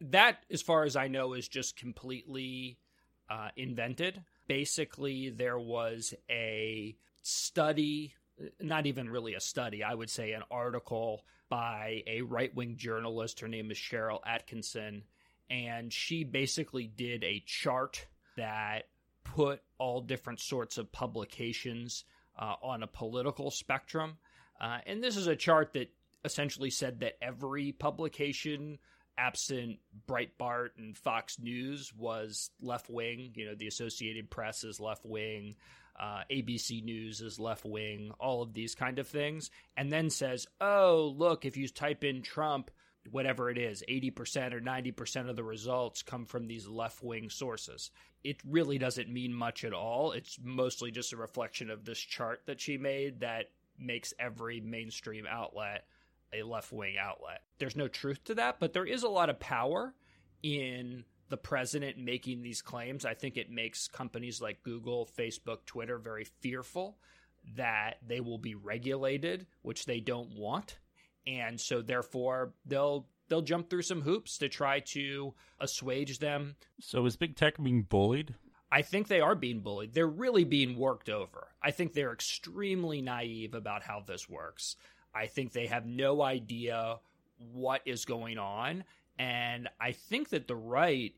That, 0.00 0.44
as 0.50 0.62
far 0.62 0.84
as 0.84 0.94
I 0.94 1.08
know, 1.08 1.32
is 1.32 1.48
just 1.48 1.76
completely 1.76 2.78
uh, 3.28 3.48
invented 3.56 4.22
basically 4.46 5.30
there 5.30 5.58
was 5.58 6.14
a 6.30 6.96
study 7.22 8.14
not 8.60 8.86
even 8.86 9.08
really 9.08 9.34
a 9.34 9.40
study, 9.40 9.82
I 9.82 9.94
would 9.94 10.10
say 10.10 10.32
an 10.32 10.42
article 10.50 11.24
by 11.48 12.02
a 12.06 12.22
right 12.22 12.54
wing 12.54 12.76
journalist. 12.76 13.40
Her 13.40 13.48
name 13.48 13.70
is 13.70 13.76
Sharyl 13.76 14.20
Attkisson. 14.26 15.02
And 15.50 15.92
she 15.92 16.24
basically 16.24 16.86
did 16.86 17.22
a 17.22 17.42
chart 17.46 18.06
that 18.36 18.88
put 19.24 19.62
all 19.78 20.00
different 20.00 20.40
sorts 20.40 20.78
of 20.78 20.90
publications 20.90 22.04
uh, 22.38 22.54
on 22.62 22.82
a 22.82 22.88
political 22.88 23.50
spectrum. 23.50 24.16
Uh, 24.60 24.78
and 24.86 25.02
this 25.02 25.16
is 25.16 25.26
a 25.26 25.36
chart 25.36 25.72
that 25.74 25.92
essentially 26.24 26.70
said 26.70 27.00
that 27.00 27.18
every 27.22 27.72
publication 27.72 28.78
absent 29.16 29.78
Breitbart 30.08 30.70
and 30.78 30.96
Fox 30.96 31.38
News 31.38 31.92
was 31.96 32.50
left 32.60 32.88
wing. 32.88 33.32
You 33.34 33.46
know, 33.46 33.54
the 33.54 33.66
Associated 33.66 34.30
Press 34.30 34.64
is 34.64 34.80
left 34.80 35.04
wing, 35.04 35.56
uh, 35.98 36.22
ABC 36.30 36.82
News 36.82 37.20
is 37.20 37.38
left 37.38 37.64
wing, 37.64 38.12
all 38.18 38.42
of 38.42 38.52
these 38.54 38.74
kind 38.74 38.98
of 38.98 39.06
things. 39.06 39.50
And 39.76 39.92
then 39.92 40.10
says, 40.10 40.46
oh, 40.60 41.14
look, 41.16 41.44
if 41.44 41.56
you 41.56 41.68
type 41.68 42.04
in 42.04 42.22
Trump, 42.22 42.70
whatever 43.10 43.50
it 43.50 43.58
is, 43.58 43.84
80% 43.88 44.52
or 44.54 44.60
90% 44.60 45.28
of 45.28 45.36
the 45.36 45.44
results 45.44 46.02
come 46.02 46.24
from 46.24 46.46
these 46.46 46.66
left 46.66 47.02
wing 47.02 47.30
sources. 47.30 47.90
It 48.22 48.38
really 48.44 48.78
doesn't 48.78 49.12
mean 49.12 49.34
much 49.34 49.64
at 49.64 49.74
all. 49.74 50.12
It's 50.12 50.38
mostly 50.42 50.90
just 50.90 51.12
a 51.12 51.18
reflection 51.18 51.70
of 51.70 51.84
this 51.84 51.98
chart 51.98 52.42
that 52.46 52.60
she 52.60 52.78
made 52.78 53.20
that 53.20 53.50
makes 53.78 54.14
every 54.18 54.60
mainstream 54.60 55.26
outlet 55.28 55.84
a 56.34 56.42
left 56.42 56.72
wing 56.72 56.96
outlet. 57.00 57.42
There's 57.58 57.76
no 57.76 57.88
truth 57.88 58.24
to 58.24 58.34
that, 58.36 58.60
but 58.60 58.72
there 58.72 58.86
is 58.86 59.02
a 59.02 59.08
lot 59.08 59.30
of 59.30 59.40
power 59.40 59.94
in 60.42 61.04
the 61.28 61.36
president 61.36 61.98
making 61.98 62.42
these 62.42 62.62
claims. 62.62 63.04
I 63.04 63.14
think 63.14 63.36
it 63.36 63.50
makes 63.50 63.88
companies 63.88 64.40
like 64.40 64.62
Google, 64.62 65.08
Facebook, 65.18 65.64
Twitter 65.66 65.98
very 65.98 66.24
fearful 66.24 66.98
that 67.56 67.96
they 68.06 68.20
will 68.20 68.38
be 68.38 68.54
regulated, 68.54 69.46
which 69.62 69.86
they 69.86 70.00
don't 70.00 70.36
want. 70.36 70.78
And 71.26 71.60
so 71.60 71.82
therefore 71.82 72.52
they'll 72.66 73.06
they'll 73.28 73.42
jump 73.42 73.70
through 73.70 73.82
some 73.82 74.02
hoops 74.02 74.38
to 74.38 74.48
try 74.48 74.80
to 74.80 75.34
assuage 75.58 76.18
them. 76.18 76.56
So 76.80 77.04
is 77.06 77.16
big 77.16 77.36
tech 77.36 77.62
being 77.62 77.82
bullied? 77.82 78.34
I 78.70 78.82
think 78.82 79.08
they 79.08 79.20
are 79.20 79.34
being 79.34 79.60
bullied. 79.60 79.94
They're 79.94 80.06
really 80.06 80.44
being 80.44 80.76
worked 80.76 81.08
over. 81.08 81.48
I 81.62 81.70
think 81.70 81.92
they're 81.92 82.12
extremely 82.12 83.00
naive 83.00 83.54
about 83.54 83.84
how 83.84 84.02
this 84.06 84.28
works. 84.28 84.76
I 85.14 85.26
think 85.26 85.52
they 85.52 85.66
have 85.66 85.86
no 85.86 86.22
idea 86.22 86.98
what 87.52 87.82
is 87.84 88.04
going 88.04 88.38
on. 88.38 88.84
And 89.18 89.68
I 89.80 89.92
think 89.92 90.30
that 90.30 90.48
the 90.48 90.56
right 90.56 91.14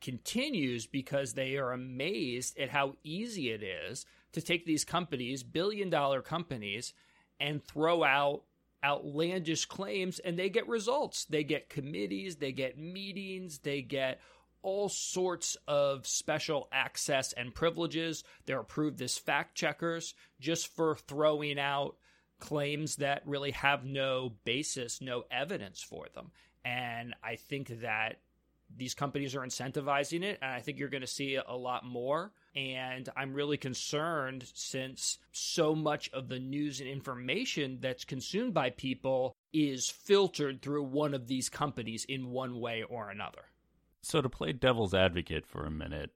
continues 0.00 0.86
because 0.86 1.34
they 1.34 1.56
are 1.56 1.72
amazed 1.72 2.58
at 2.58 2.70
how 2.70 2.96
easy 3.04 3.50
it 3.50 3.62
is 3.62 4.06
to 4.32 4.40
take 4.40 4.64
these 4.64 4.84
companies, 4.84 5.42
billion 5.42 5.90
dollar 5.90 6.22
companies, 6.22 6.94
and 7.38 7.64
throw 7.64 8.04
out 8.04 8.42
outlandish 8.82 9.66
claims 9.66 10.18
and 10.20 10.38
they 10.38 10.48
get 10.48 10.68
results. 10.68 11.26
They 11.26 11.44
get 11.44 11.68
committees, 11.68 12.36
they 12.36 12.52
get 12.52 12.78
meetings, 12.78 13.58
they 13.58 13.82
get 13.82 14.20
all 14.62 14.88
sorts 14.88 15.56
of 15.66 16.06
special 16.06 16.68
access 16.72 17.32
and 17.32 17.54
privileges. 17.54 18.24
They're 18.46 18.60
approved 18.60 19.00
as 19.02 19.18
fact 19.18 19.54
checkers 19.54 20.14
just 20.38 20.74
for 20.74 20.96
throwing 20.96 21.58
out 21.58 21.96
claims 22.40 22.96
that 22.96 23.22
really 23.26 23.52
have 23.52 23.84
no 23.84 24.32
basis, 24.44 25.00
no 25.00 25.24
evidence 25.30 25.82
for 25.82 26.06
them. 26.14 26.30
And 26.64 27.14
I 27.22 27.36
think 27.36 27.80
that 27.80 28.20
these 28.76 28.94
companies 28.94 29.34
are 29.34 29.40
incentivizing 29.40 30.22
it, 30.22 30.38
and 30.42 30.50
I 30.52 30.60
think 30.60 30.78
you're 30.78 30.88
going 30.88 31.00
to 31.00 31.06
see 31.06 31.36
a 31.36 31.56
lot 31.56 31.84
more. 31.84 32.32
And 32.54 33.08
I'm 33.16 33.34
really 33.34 33.56
concerned 33.56 34.44
since 34.54 35.18
so 35.32 35.74
much 35.74 36.10
of 36.12 36.28
the 36.28 36.38
news 36.38 36.80
and 36.80 36.88
information 36.88 37.78
that's 37.80 38.04
consumed 38.04 38.54
by 38.54 38.70
people 38.70 39.36
is 39.52 39.88
filtered 39.88 40.60
through 40.60 40.84
one 40.84 41.14
of 41.14 41.26
these 41.28 41.48
companies 41.48 42.04
in 42.08 42.30
one 42.30 42.58
way 42.60 42.82
or 42.82 43.10
another. 43.10 43.42
So, 44.02 44.20
to 44.20 44.28
play 44.28 44.52
devil's 44.52 44.94
advocate 44.94 45.46
for 45.46 45.64
a 45.64 45.70
minute, 45.70 46.10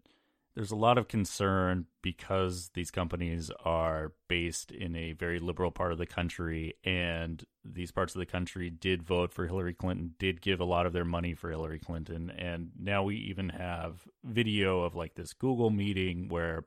there's 0.54 0.70
a 0.70 0.76
lot 0.76 0.98
of 0.98 1.08
concern 1.08 1.86
because 2.00 2.70
these 2.74 2.90
companies 2.90 3.50
are 3.64 4.12
based 4.28 4.70
in 4.70 4.94
a 4.94 5.12
very 5.12 5.40
liberal 5.40 5.72
part 5.72 5.90
of 5.90 5.98
the 5.98 6.06
country, 6.06 6.74
and 6.84 7.44
these 7.64 7.90
parts 7.90 8.14
of 8.14 8.20
the 8.20 8.26
country 8.26 8.70
did 8.70 9.02
vote 9.02 9.32
for 9.32 9.46
Hillary 9.46 9.74
Clinton, 9.74 10.14
did 10.18 10.40
give 10.40 10.60
a 10.60 10.64
lot 10.64 10.86
of 10.86 10.92
their 10.92 11.04
money 11.04 11.34
for 11.34 11.50
Hillary 11.50 11.80
Clinton. 11.80 12.30
And 12.30 12.70
now 12.78 13.02
we 13.02 13.16
even 13.16 13.48
have 13.48 14.06
video 14.22 14.82
of 14.82 14.94
like 14.94 15.14
this 15.14 15.32
Google 15.32 15.70
meeting 15.70 16.28
where 16.28 16.64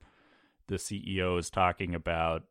the 0.68 0.76
CEO 0.76 1.40
is 1.40 1.50
talking 1.50 1.96
about 1.96 2.44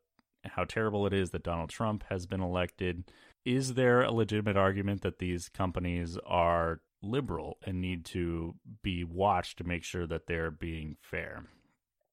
how 0.43 0.63
terrible 0.63 1.05
it 1.05 1.13
is 1.13 1.29
that 1.31 1.43
Donald 1.43 1.69
Trump 1.69 2.03
has 2.09 2.25
been 2.25 2.41
elected. 2.41 3.03
Is 3.45 3.75
there 3.75 4.01
a 4.01 4.11
legitimate 4.11 4.57
argument 4.57 5.01
that 5.01 5.19
these 5.19 5.49
companies 5.49 6.17
are 6.25 6.81
liberal 7.01 7.57
and 7.65 7.81
need 7.81 8.05
to 8.05 8.55
be 8.81 9.03
watched 9.03 9.57
to 9.57 9.63
make 9.63 9.83
sure 9.83 10.07
that 10.07 10.27
they're 10.27 10.51
being 10.51 10.97
fair. 11.01 11.45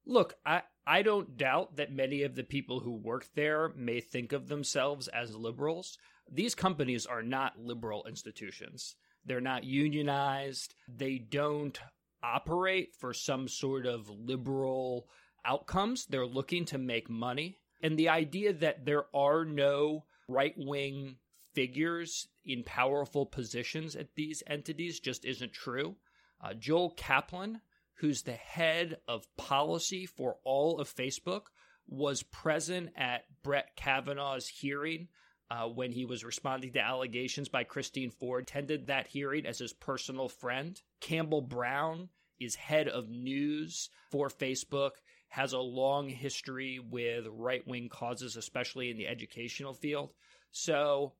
Look, 0.06 0.34
I, 0.44 0.62
I 0.86 1.02
don't 1.02 1.36
doubt 1.36 1.76
that 1.76 1.92
many 1.92 2.22
of 2.22 2.34
the 2.34 2.44
people 2.44 2.80
who 2.80 2.92
work 2.92 3.26
there 3.34 3.72
may 3.74 4.00
think 4.00 4.32
of 4.32 4.48
themselves 4.48 5.08
as 5.08 5.34
liberals. 5.34 5.96
These 6.30 6.54
companies 6.54 7.06
are 7.06 7.22
not 7.22 7.58
liberal 7.58 8.04
institutions. 8.06 8.96
They're 9.24 9.40
not 9.40 9.64
unionized. 9.64 10.74
They 10.88 11.18
don't 11.18 11.78
operate 12.22 12.94
for 12.98 13.14
some 13.14 13.48
sort 13.48 13.86
of 13.86 14.08
liberal 14.10 15.08
outcomes. 15.44 16.06
They're 16.06 16.26
looking 16.26 16.64
to 16.66 16.78
make 16.78 17.08
money. 17.08 17.58
And 17.82 17.98
the 17.98 18.10
idea 18.10 18.52
that 18.52 18.84
there 18.84 19.04
are 19.14 19.44
no 19.44 20.04
right 20.28 20.54
wing 20.56 21.16
figures 21.54 22.28
in 22.44 22.62
powerful 22.64 23.24
positions 23.26 23.96
at 23.96 24.14
these 24.14 24.42
entities 24.46 25.00
just 25.00 25.24
isn't 25.24 25.52
true. 25.52 25.96
Uh, 26.42 26.52
Joel 26.54 26.90
Kaplan, 26.90 27.60
who's 27.94 28.22
the 28.22 28.32
head 28.32 28.98
of 29.08 29.26
policy 29.36 30.06
for 30.06 30.36
all 30.44 30.78
of 30.78 30.94
Facebook, 30.94 31.46
was 31.86 32.22
present 32.22 32.90
at 32.96 33.24
Brett 33.42 33.76
Kavanaugh's 33.76 34.48
hearing 34.48 35.08
uh, 35.50 35.68
when 35.68 35.92
he 35.92 36.04
was 36.04 36.24
responding 36.24 36.72
to 36.72 36.80
allegations 36.80 37.48
by 37.48 37.64
Christine 37.64 38.10
Ford, 38.10 38.44
attended 38.44 38.86
that 38.86 39.06
hearing 39.06 39.46
as 39.46 39.58
his 39.58 39.72
personal 39.72 40.28
friend. 40.28 40.80
Campbell 41.00 41.42
Brown 41.42 42.08
is 42.40 42.54
head 42.54 42.88
of 42.88 43.08
news 43.08 43.90
for 44.10 44.28
Facebook, 44.28 44.92
has 45.28 45.52
a 45.52 45.58
long 45.58 46.08
history 46.08 46.78
with 46.78 47.26
right 47.28 47.66
wing 47.66 47.88
causes, 47.88 48.36
especially 48.36 48.90
in 48.90 48.96
the 48.96 49.06
educational 49.06 49.74
field. 49.74 50.10
So 50.50 51.12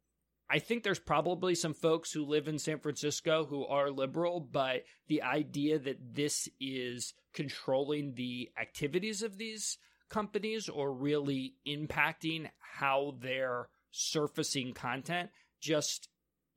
I 0.51 0.59
think 0.59 0.83
there's 0.83 0.99
probably 0.99 1.55
some 1.55 1.75
folks 1.75 2.13
who 2.13 2.25
live 2.25 2.49
in 2.49 2.59
San 2.59 2.79
Francisco 2.79 3.47
who 3.47 3.65
are 3.67 3.91
liberal, 3.91 4.41
but 4.41 4.85
the 5.09 5.23
idea 5.23 5.79
that 5.79 6.15
this 6.15 6.49
is 6.61 7.15
controlling 7.33 8.15
the 8.15 8.51
activities 8.61 9.23
of 9.23 9.39
these 9.39 9.79
companies 10.11 10.69
or 10.69 10.93
really 10.93 11.55
impacting 11.67 12.51
how 12.61 13.17
they're 13.21 13.69
surfacing 13.91 14.75
content 14.75 15.31
just 15.61 16.09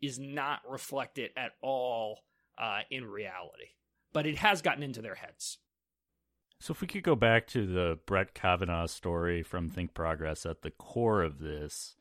is 0.01 0.19
not 0.19 0.59
reflected 0.69 1.31
at 1.37 1.51
all 1.61 2.19
uh, 2.57 2.81
in 2.91 3.05
reality. 3.05 3.69
But 4.11 4.25
it 4.25 4.37
has 4.37 4.61
gotten 4.61 4.83
into 4.83 5.01
their 5.01 5.15
heads. 5.15 5.59
So, 6.59 6.71
if 6.71 6.81
we 6.81 6.87
could 6.87 7.03
go 7.03 7.15
back 7.15 7.45
to 7.47 7.67
the 7.67 7.99
Brett 8.07 8.33
Kavanaugh 8.33 8.87
story 8.87 9.43
from 9.43 9.69
Think 9.69 9.93
Progress 9.93 10.43
at 10.45 10.63
the 10.63 10.71
core 10.71 11.21
of 11.21 11.37
this, 11.37 11.96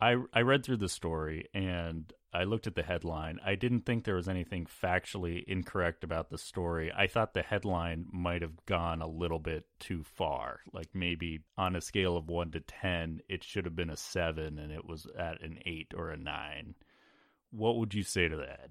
I 0.00 0.16
I 0.32 0.40
read 0.42 0.64
through 0.64 0.78
the 0.78 0.88
story 0.88 1.48
and 1.52 2.12
I 2.32 2.44
looked 2.44 2.66
at 2.66 2.76
the 2.76 2.82
headline. 2.82 3.40
I 3.44 3.56
didn't 3.56 3.84
think 3.84 4.04
there 4.04 4.14
was 4.14 4.28
anything 4.28 4.66
factually 4.66 5.42
incorrect 5.44 6.04
about 6.04 6.30
the 6.30 6.38
story. 6.38 6.92
I 6.96 7.08
thought 7.08 7.34
the 7.34 7.42
headline 7.42 8.06
might 8.12 8.42
have 8.42 8.64
gone 8.66 9.02
a 9.02 9.08
little 9.08 9.40
bit 9.40 9.64
too 9.80 10.04
far. 10.04 10.60
Like 10.72 10.88
maybe 10.94 11.40
on 11.58 11.74
a 11.74 11.80
scale 11.80 12.16
of 12.16 12.28
1 12.28 12.52
to 12.52 12.60
10, 12.60 13.20
it 13.28 13.42
should 13.42 13.64
have 13.64 13.74
been 13.74 13.90
a 13.90 13.96
7 13.96 14.58
and 14.58 14.70
it 14.70 14.84
was 14.84 15.06
at 15.18 15.42
an 15.42 15.58
8 15.66 15.92
or 15.96 16.10
a 16.10 16.16
9. 16.16 16.74
What 17.50 17.78
would 17.78 17.94
you 17.94 18.04
say 18.04 18.28
to 18.28 18.36
that? 18.36 18.70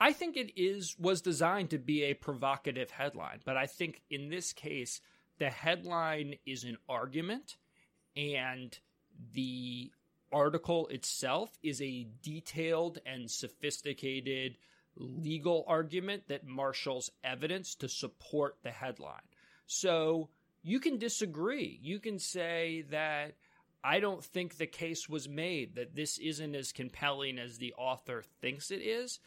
I 0.00 0.12
think 0.12 0.36
it 0.36 0.50
is 0.60 0.96
was 0.98 1.22
designed 1.22 1.70
to 1.70 1.78
be 1.78 2.02
a 2.02 2.14
provocative 2.14 2.90
headline, 2.90 3.40
but 3.44 3.56
I 3.56 3.66
think 3.66 4.02
in 4.10 4.28
this 4.28 4.52
case 4.52 5.00
the 5.38 5.50
headline 5.50 6.34
is 6.44 6.64
an 6.64 6.78
argument 6.88 7.56
and 8.16 8.76
the 9.34 9.92
article 10.32 10.86
itself 10.88 11.50
is 11.62 11.80
a 11.82 12.06
detailed 12.22 12.98
and 13.06 13.30
sophisticated 13.30 14.56
legal 14.96 15.64
argument 15.66 16.28
that 16.28 16.46
marshals 16.46 17.10
evidence 17.24 17.74
to 17.76 17.88
support 17.88 18.56
the 18.62 18.70
headline. 18.70 19.22
So 19.66 20.28
you 20.62 20.80
can 20.80 20.98
disagree. 20.98 21.78
You 21.82 21.98
can 21.98 22.18
say 22.18 22.84
that 22.90 23.34
I 23.84 24.00
don't 24.00 24.22
think 24.22 24.56
the 24.56 24.66
case 24.66 25.08
was 25.08 25.28
made, 25.28 25.74
that 25.74 25.94
this 25.94 26.18
isn't 26.18 26.54
as 26.54 26.72
compelling 26.72 27.38
as 27.38 27.58
the 27.58 27.74
author 27.74 28.22
thinks 28.40 28.70
it 28.70 28.82
is. 28.82 29.18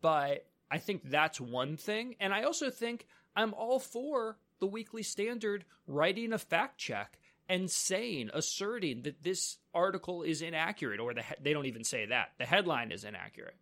But 0.00 0.46
I 0.70 0.78
think 0.78 1.02
that's 1.10 1.40
one 1.40 1.76
thing. 1.76 2.16
And 2.20 2.32
I 2.32 2.44
also 2.44 2.70
think 2.70 3.06
I'm 3.36 3.54
all 3.54 3.78
for 3.78 4.38
the 4.60 4.66
Weekly 4.66 5.02
Standard 5.02 5.64
writing 5.86 6.32
a 6.32 6.38
fact 6.38 6.78
check 6.78 7.17
and 7.48 7.70
saying, 7.70 8.30
asserting 8.34 9.02
that 9.02 9.22
this 9.22 9.58
article 9.72 10.22
is 10.22 10.42
inaccurate, 10.42 11.00
or 11.00 11.14
the 11.14 11.22
he- 11.22 11.34
they 11.40 11.52
don't 11.52 11.66
even 11.66 11.84
say 11.84 12.06
that. 12.06 12.32
The 12.38 12.44
headline 12.44 12.92
is 12.92 13.04
inaccurate. 13.04 13.56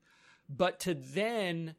But 0.49 0.81
to 0.81 0.95
then 0.95 1.77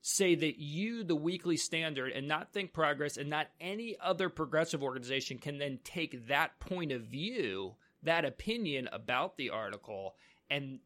say 0.00 0.34
that 0.34 0.58
you, 0.58 1.02
the 1.04 1.16
Weekly 1.16 1.56
Standard, 1.56 2.12
and 2.12 2.28
not 2.28 2.52
Think 2.52 2.72
Progress, 2.72 3.16
and 3.16 3.28
not 3.28 3.48
any 3.60 3.96
other 4.00 4.28
progressive 4.28 4.82
organization 4.82 5.38
can 5.38 5.58
then 5.58 5.80
take 5.84 6.28
that 6.28 6.58
point 6.60 6.92
of 6.92 7.02
view, 7.02 7.74
that 8.02 8.24
opinion 8.24 8.88
about 8.92 9.36
the 9.36 9.50
article, 9.50 10.14
and 10.50 10.80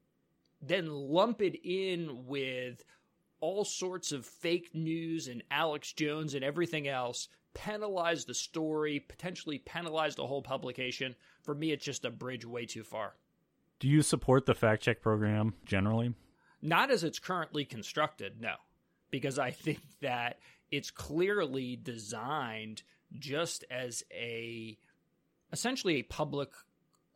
then 0.61 0.87
lump 0.87 1.43
it 1.43 1.61
in 1.65 2.27
with 2.27 2.85
all 3.41 3.65
sorts 3.65 4.13
of 4.13 4.25
fake 4.25 4.71
news 4.73 5.27
and 5.27 5.43
Alex 5.51 5.93
Jones 5.93 6.35
and 6.35 6.45
everything 6.45 6.87
else 6.87 7.29
penalize 7.55 8.25
the 8.25 8.35
story, 8.35 9.01
potentially 9.01 9.59
penalize 9.59 10.17
the 10.17 10.27
whole 10.27 10.43
publication. 10.43 11.15
For 11.43 11.55
me, 11.55 11.73
it's 11.73 11.85
just 11.85 12.05
a 12.05 12.11
bridge 12.11 12.45
way 12.45 12.67
too 12.67 12.85
far. 12.85 13.15
Do 13.81 13.89
you 13.89 14.03
support 14.03 14.47
the 14.47 14.55
fact 14.55 14.83
check 14.83 15.03
program 15.03 15.55
generally? 15.65 16.15
Not 16.61 16.91
as 16.91 17.03
it's 17.03 17.19
currently 17.19 17.65
constructed, 17.65 18.41
no, 18.41 18.55
because 19.11 19.39
I 19.39 19.51
think 19.51 19.81
that 20.01 20.39
it's 20.71 20.91
clearly 20.91 21.77
designed 21.77 22.83
just 23.19 23.65
as 23.71 24.05
a 24.13 24.79
essentially 25.53 25.97
a 25.97 26.03
public 26.03 26.51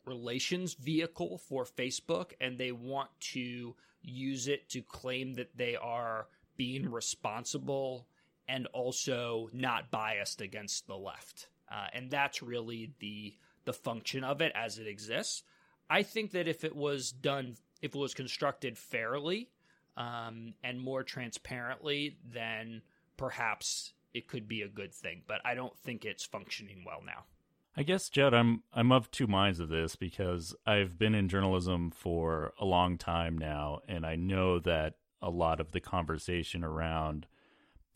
relations 0.05 0.75
vehicle 0.75 1.39
for 1.39 1.65
Facebook, 1.65 2.33
and 2.41 2.59
they 2.59 2.73
want 2.73 3.11
to 3.21 3.75
use 4.03 4.49
it 4.49 4.69
to 4.71 4.83
claim 4.83 5.35
that 5.35 5.57
they 5.57 5.77
are 5.77 6.27
being 6.57 6.91
responsible 6.91 8.07
and 8.49 8.67
also 8.69 9.49
not 9.53 9.91
biased 9.91 10.41
against 10.41 10.87
the 10.87 10.97
left. 10.97 11.49
Uh, 11.71 11.87
and 11.93 12.11
that's 12.11 12.43
really 12.43 12.93
the 13.01 13.35
the 13.65 13.73
function 13.73 14.23
of 14.23 14.41
it 14.41 14.53
as 14.55 14.79
it 14.79 14.87
exists. 14.87 15.43
I 15.91 16.03
think 16.05 16.31
that 16.33 16.49
if 16.49 16.65
it 16.65 16.75
was 16.75 17.11
done, 17.11 17.57
if 17.83 17.95
it 17.95 17.99
was 17.99 18.15
constructed 18.15 18.79
fairly 18.79 19.51
um, 19.97 20.55
and 20.63 20.81
more 20.81 21.03
transparently, 21.03 22.17
then 22.25 22.83
perhaps 23.17 23.93
it 24.15 24.29
could 24.29 24.47
be 24.49 24.63
a 24.63 24.69
good 24.69 24.95
thing. 24.95 25.23
But 25.27 25.41
I 25.45 25.55
don't 25.55 25.77
think 25.79 26.05
it's 26.05 26.25
functioning 26.25 26.85
well 26.87 27.03
now. 27.05 27.25
I 27.77 27.83
guess, 27.83 28.09
Jed, 28.09 28.33
I'm 28.33 28.63
I'm 28.73 28.91
of 28.91 29.11
two 29.11 29.27
minds 29.27 29.61
of 29.61 29.69
this 29.69 29.97
because 29.97 30.55
I've 30.65 30.99
been 30.99 31.15
in 31.15 31.29
journalism 31.29 31.91
for 31.91 32.53
a 32.59 32.65
long 32.65 32.97
time 32.97 33.37
now, 33.37 33.81
and 33.87 34.07
I 34.07 34.17
know 34.17 34.59
that 34.61 34.95
a 35.21 35.29
lot 35.29 35.61
of 35.61 35.73
the 35.73 35.81
conversation 35.81 36.65
around 36.65 37.27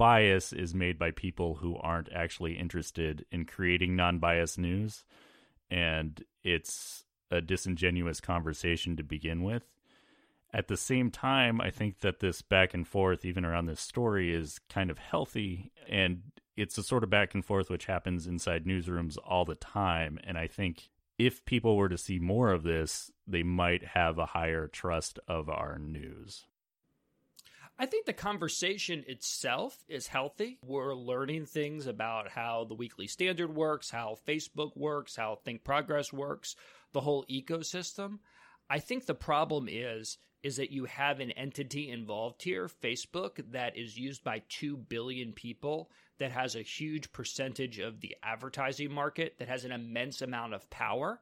bias 0.00 0.50
is 0.54 0.74
made 0.74 0.98
by 0.98 1.10
people 1.10 1.56
who 1.56 1.76
aren't 1.76 2.10
actually 2.10 2.54
interested 2.56 3.26
in 3.30 3.44
creating 3.44 3.94
non-biased 3.94 4.58
news 4.58 5.04
and 5.70 6.24
it's 6.42 7.04
a 7.30 7.42
disingenuous 7.42 8.18
conversation 8.18 8.96
to 8.96 9.02
begin 9.02 9.42
with. 9.42 9.62
At 10.54 10.68
the 10.68 10.76
same 10.78 11.10
time 11.10 11.60
i 11.60 11.68
think 11.68 12.00
that 12.00 12.20
this 12.20 12.40
back 12.40 12.72
and 12.72 12.88
forth 12.88 13.26
even 13.26 13.44
around 13.44 13.66
this 13.66 13.80
story 13.80 14.34
is 14.34 14.58
kind 14.70 14.90
of 14.90 14.96
healthy 14.96 15.70
and 15.86 16.22
it's 16.56 16.78
a 16.78 16.82
sort 16.82 17.04
of 17.04 17.10
back 17.10 17.34
and 17.34 17.44
forth 17.44 17.68
which 17.68 17.84
happens 17.84 18.26
inside 18.26 18.64
newsrooms 18.64 19.18
all 19.22 19.44
the 19.44 19.54
time 19.54 20.18
and 20.24 20.38
i 20.38 20.46
think 20.46 20.88
if 21.18 21.44
people 21.44 21.76
were 21.76 21.90
to 21.90 21.98
see 21.98 22.18
more 22.18 22.52
of 22.52 22.62
this 22.62 23.12
they 23.26 23.42
might 23.42 23.84
have 23.84 24.18
a 24.18 24.26
higher 24.26 24.66
trust 24.66 25.20
of 25.28 25.50
our 25.50 25.78
news 25.78 26.46
I 27.80 27.86
think 27.86 28.04
the 28.04 28.12
conversation 28.12 29.04
itself 29.08 29.82
is 29.88 30.06
healthy. 30.06 30.58
We're 30.62 30.94
learning 30.94 31.46
things 31.46 31.86
about 31.86 32.28
how 32.28 32.66
the 32.68 32.74
weekly 32.74 33.06
standard 33.06 33.56
works, 33.56 33.88
how 33.88 34.18
Facebook 34.28 34.76
works, 34.76 35.16
how 35.16 35.36
Think 35.36 35.64
Progress 35.64 36.12
works, 36.12 36.56
the 36.92 37.00
whole 37.00 37.24
ecosystem. 37.30 38.18
I 38.68 38.80
think 38.80 39.06
the 39.06 39.14
problem 39.14 39.66
is 39.66 40.18
is 40.42 40.56
that 40.56 40.70
you 40.70 40.84
have 40.84 41.20
an 41.20 41.30
entity 41.30 41.88
involved 41.88 42.42
here, 42.42 42.68
Facebook, 42.68 43.42
that 43.52 43.78
is 43.78 43.96
used 43.96 44.22
by 44.22 44.42
2 44.50 44.76
billion 44.76 45.32
people, 45.32 45.90
that 46.18 46.32
has 46.32 46.56
a 46.56 46.62
huge 46.62 47.10
percentage 47.12 47.78
of 47.78 48.02
the 48.02 48.14
advertising 48.22 48.92
market, 48.92 49.38
that 49.38 49.48
has 49.48 49.64
an 49.64 49.72
immense 49.72 50.20
amount 50.20 50.52
of 50.52 50.68
power, 50.68 51.18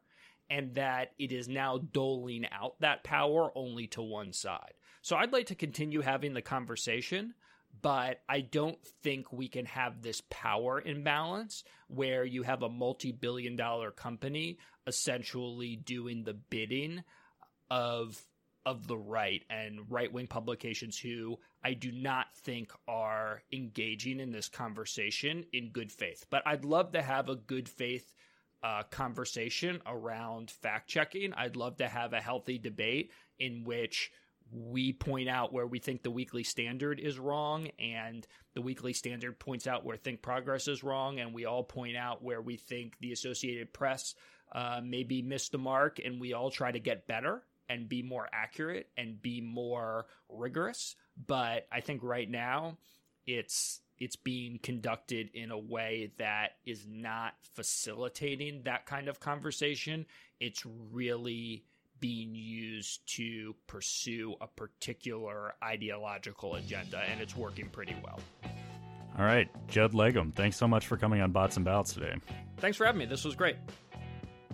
and 0.50 0.74
that 0.74 1.12
it 1.20 1.30
is 1.30 1.48
now 1.48 1.78
doling 1.78 2.46
out 2.50 2.80
that 2.80 3.04
power 3.04 3.52
only 3.54 3.86
to 3.86 4.02
one 4.02 4.32
side. 4.32 4.74
So 5.02 5.16
I'd 5.16 5.32
like 5.32 5.46
to 5.46 5.54
continue 5.54 6.00
having 6.00 6.34
the 6.34 6.42
conversation, 6.42 7.34
but 7.80 8.20
I 8.28 8.40
don't 8.40 8.78
think 9.02 9.32
we 9.32 9.48
can 9.48 9.66
have 9.66 10.02
this 10.02 10.22
power 10.30 10.80
imbalance 10.80 11.64
where 11.88 12.24
you 12.24 12.42
have 12.42 12.62
a 12.62 12.68
multi 12.68 13.12
billion 13.12 13.56
dollar 13.56 13.90
company 13.90 14.58
essentially 14.87 15.76
doing 15.76 16.24
the 16.24 16.34
bidding 16.34 17.04
of 17.70 18.20
of 18.66 18.87
the 18.87 18.98
right 18.98 19.44
and 19.48 19.90
right 19.90 20.12
wing 20.12 20.26
publications 20.26 20.98
who 20.98 21.38
I 21.64 21.72
do 21.72 21.90
not 21.90 22.26
think 22.44 22.70
are 22.87 23.42
engaging 23.52 24.20
in 24.20 24.30
this 24.30 24.48
conversation 24.48 25.44
in 25.52 25.70
good 25.70 25.90
faith. 25.90 26.26
But 26.28 26.42
I'd 26.46 26.64
love 26.64 26.92
to 26.92 27.02
have 27.02 27.28
a 27.28 27.37
good 27.37 27.68
faith 27.68 28.12
uh, 28.62 28.82
conversation 28.90 29.80
around 29.87 30.50
fact 30.50 30.88
checking. 30.88 31.32
I'd 31.32 31.56
love 31.56 31.78
to 31.78 31.88
have 31.88 32.12
a 32.12 32.20
healthy 32.20 32.58
debate 32.58 33.11
in 33.38 33.64
which 33.64 34.11
we 34.52 34.92
point 34.92 35.28
out 35.28 35.52
where 35.52 35.66
we 35.66 35.78
think 35.78 36.02
the 36.02 36.11
weekly 36.11 36.42
standard 36.42 37.00
is 37.00 37.18
wrong 37.18 37.68
and 37.78 38.26
the 38.54 38.62
weekly 38.62 38.92
standard 38.92 39.38
points 39.38 39.66
out 39.66 39.84
where 39.84 39.96
think 39.96 40.22
progress 40.22 40.68
is 40.68 40.82
wrong 40.82 41.20
and 41.20 41.34
we 41.34 41.44
all 41.44 41.62
point 41.62 41.96
out 41.96 42.22
where 42.22 42.40
we 42.40 42.56
think 42.56 42.94
the 43.00 43.12
associated 43.12 43.72
press 43.72 44.14
uh, 44.52 44.80
maybe 44.82 45.22
missed 45.22 45.52
the 45.52 45.58
mark 45.58 46.00
and 46.02 46.20
we 46.20 46.32
all 46.32 46.50
try 46.50 46.72
to 46.72 46.80
get 46.80 47.06
better 47.06 47.42
and 47.68 47.88
be 47.88 48.02
more 48.02 48.28
accurate 48.32 48.88
and 48.96 49.20
be 49.20 49.40
more 49.40 50.06
rigorous. 50.28 50.96
But 51.26 51.66
I 51.70 51.80
think 51.80 52.02
right 52.02 52.28
now 52.28 52.78
it's 53.26 53.80
it's 53.98 54.16
being 54.16 54.61
conducted 54.62 55.28
in 55.34 55.50
a 55.50 55.58
way 55.58 56.12
that 56.18 56.52
is 56.64 56.87
not 56.88 57.34
facilitating 57.54 58.62
that 58.64 58.87
kind 58.87 59.08
of 59.08 59.18
conversation. 59.18 60.06
It's 60.38 60.64
really 60.64 61.64
being 62.00 62.34
used 62.34 63.00
to 63.16 63.54
pursue 63.66 64.34
a 64.40 64.46
particular 64.46 65.54
ideological 65.62 66.54
agenda, 66.56 67.02
and 67.11 67.20
it's 67.20 67.37
working 67.37 67.68
pretty 67.68 67.96
well. 68.04 68.20
All 69.18 69.24
right, 69.24 69.48
Judd 69.66 69.92
Legum, 69.92 70.32
thanks 70.34 70.56
so 70.56 70.68
much 70.68 70.87
for 70.87 70.96
coming 70.96 71.20
on 71.20 71.32
Bots 71.32 71.56
and 71.56 71.64
Ballots 71.64 71.92
today. 71.92 72.14
Thanks 72.58 72.76
for 72.76 72.84
having 72.84 73.00
me. 73.00 73.06
This 73.06 73.24
was 73.24 73.34
great. 73.34 73.56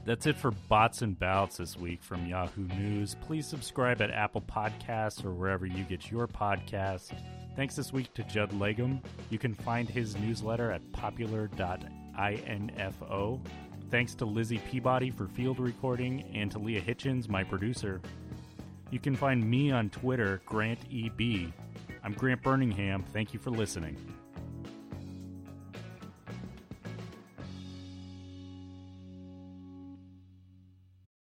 That's 0.06 0.26
it 0.26 0.36
for 0.36 0.50
Bots 0.50 1.02
and 1.02 1.18
Ballots 1.18 1.56
this 1.56 1.78
week 1.78 2.02
from 2.02 2.26
Yahoo 2.26 2.68
News. 2.78 3.16
Please 3.22 3.46
subscribe 3.46 4.02
at 4.02 4.10
Apple 4.10 4.42
Podcasts 4.42 5.24
or 5.24 5.32
wherever 5.32 5.64
you 5.64 5.82
get 5.84 6.10
your 6.10 6.28
podcasts. 6.28 7.10
Thanks 7.56 7.76
this 7.76 7.92
week 7.92 8.12
to 8.14 8.24
Judd 8.24 8.50
Legum. 8.50 9.00
You 9.30 9.38
can 9.38 9.54
find 9.54 9.88
his 9.88 10.16
newsletter 10.16 10.72
at 10.72 10.82
popular.info. 10.92 13.40
Thanks 13.94 14.16
to 14.16 14.24
Lizzie 14.24 14.58
Peabody 14.58 15.12
for 15.12 15.28
field 15.28 15.60
recording 15.60 16.24
and 16.34 16.50
to 16.50 16.58
Leah 16.58 16.80
Hitchens, 16.80 17.28
my 17.28 17.44
producer. 17.44 18.00
You 18.90 18.98
can 18.98 19.14
find 19.14 19.48
me 19.48 19.70
on 19.70 19.88
Twitter, 19.88 20.42
Grant 20.46 20.80
EB. 20.92 21.52
I'm 22.02 22.12
Grant 22.14 22.42
Burningham. 22.42 23.04
Thank 23.12 23.32
you 23.32 23.38
for 23.38 23.50
listening. 23.50 23.96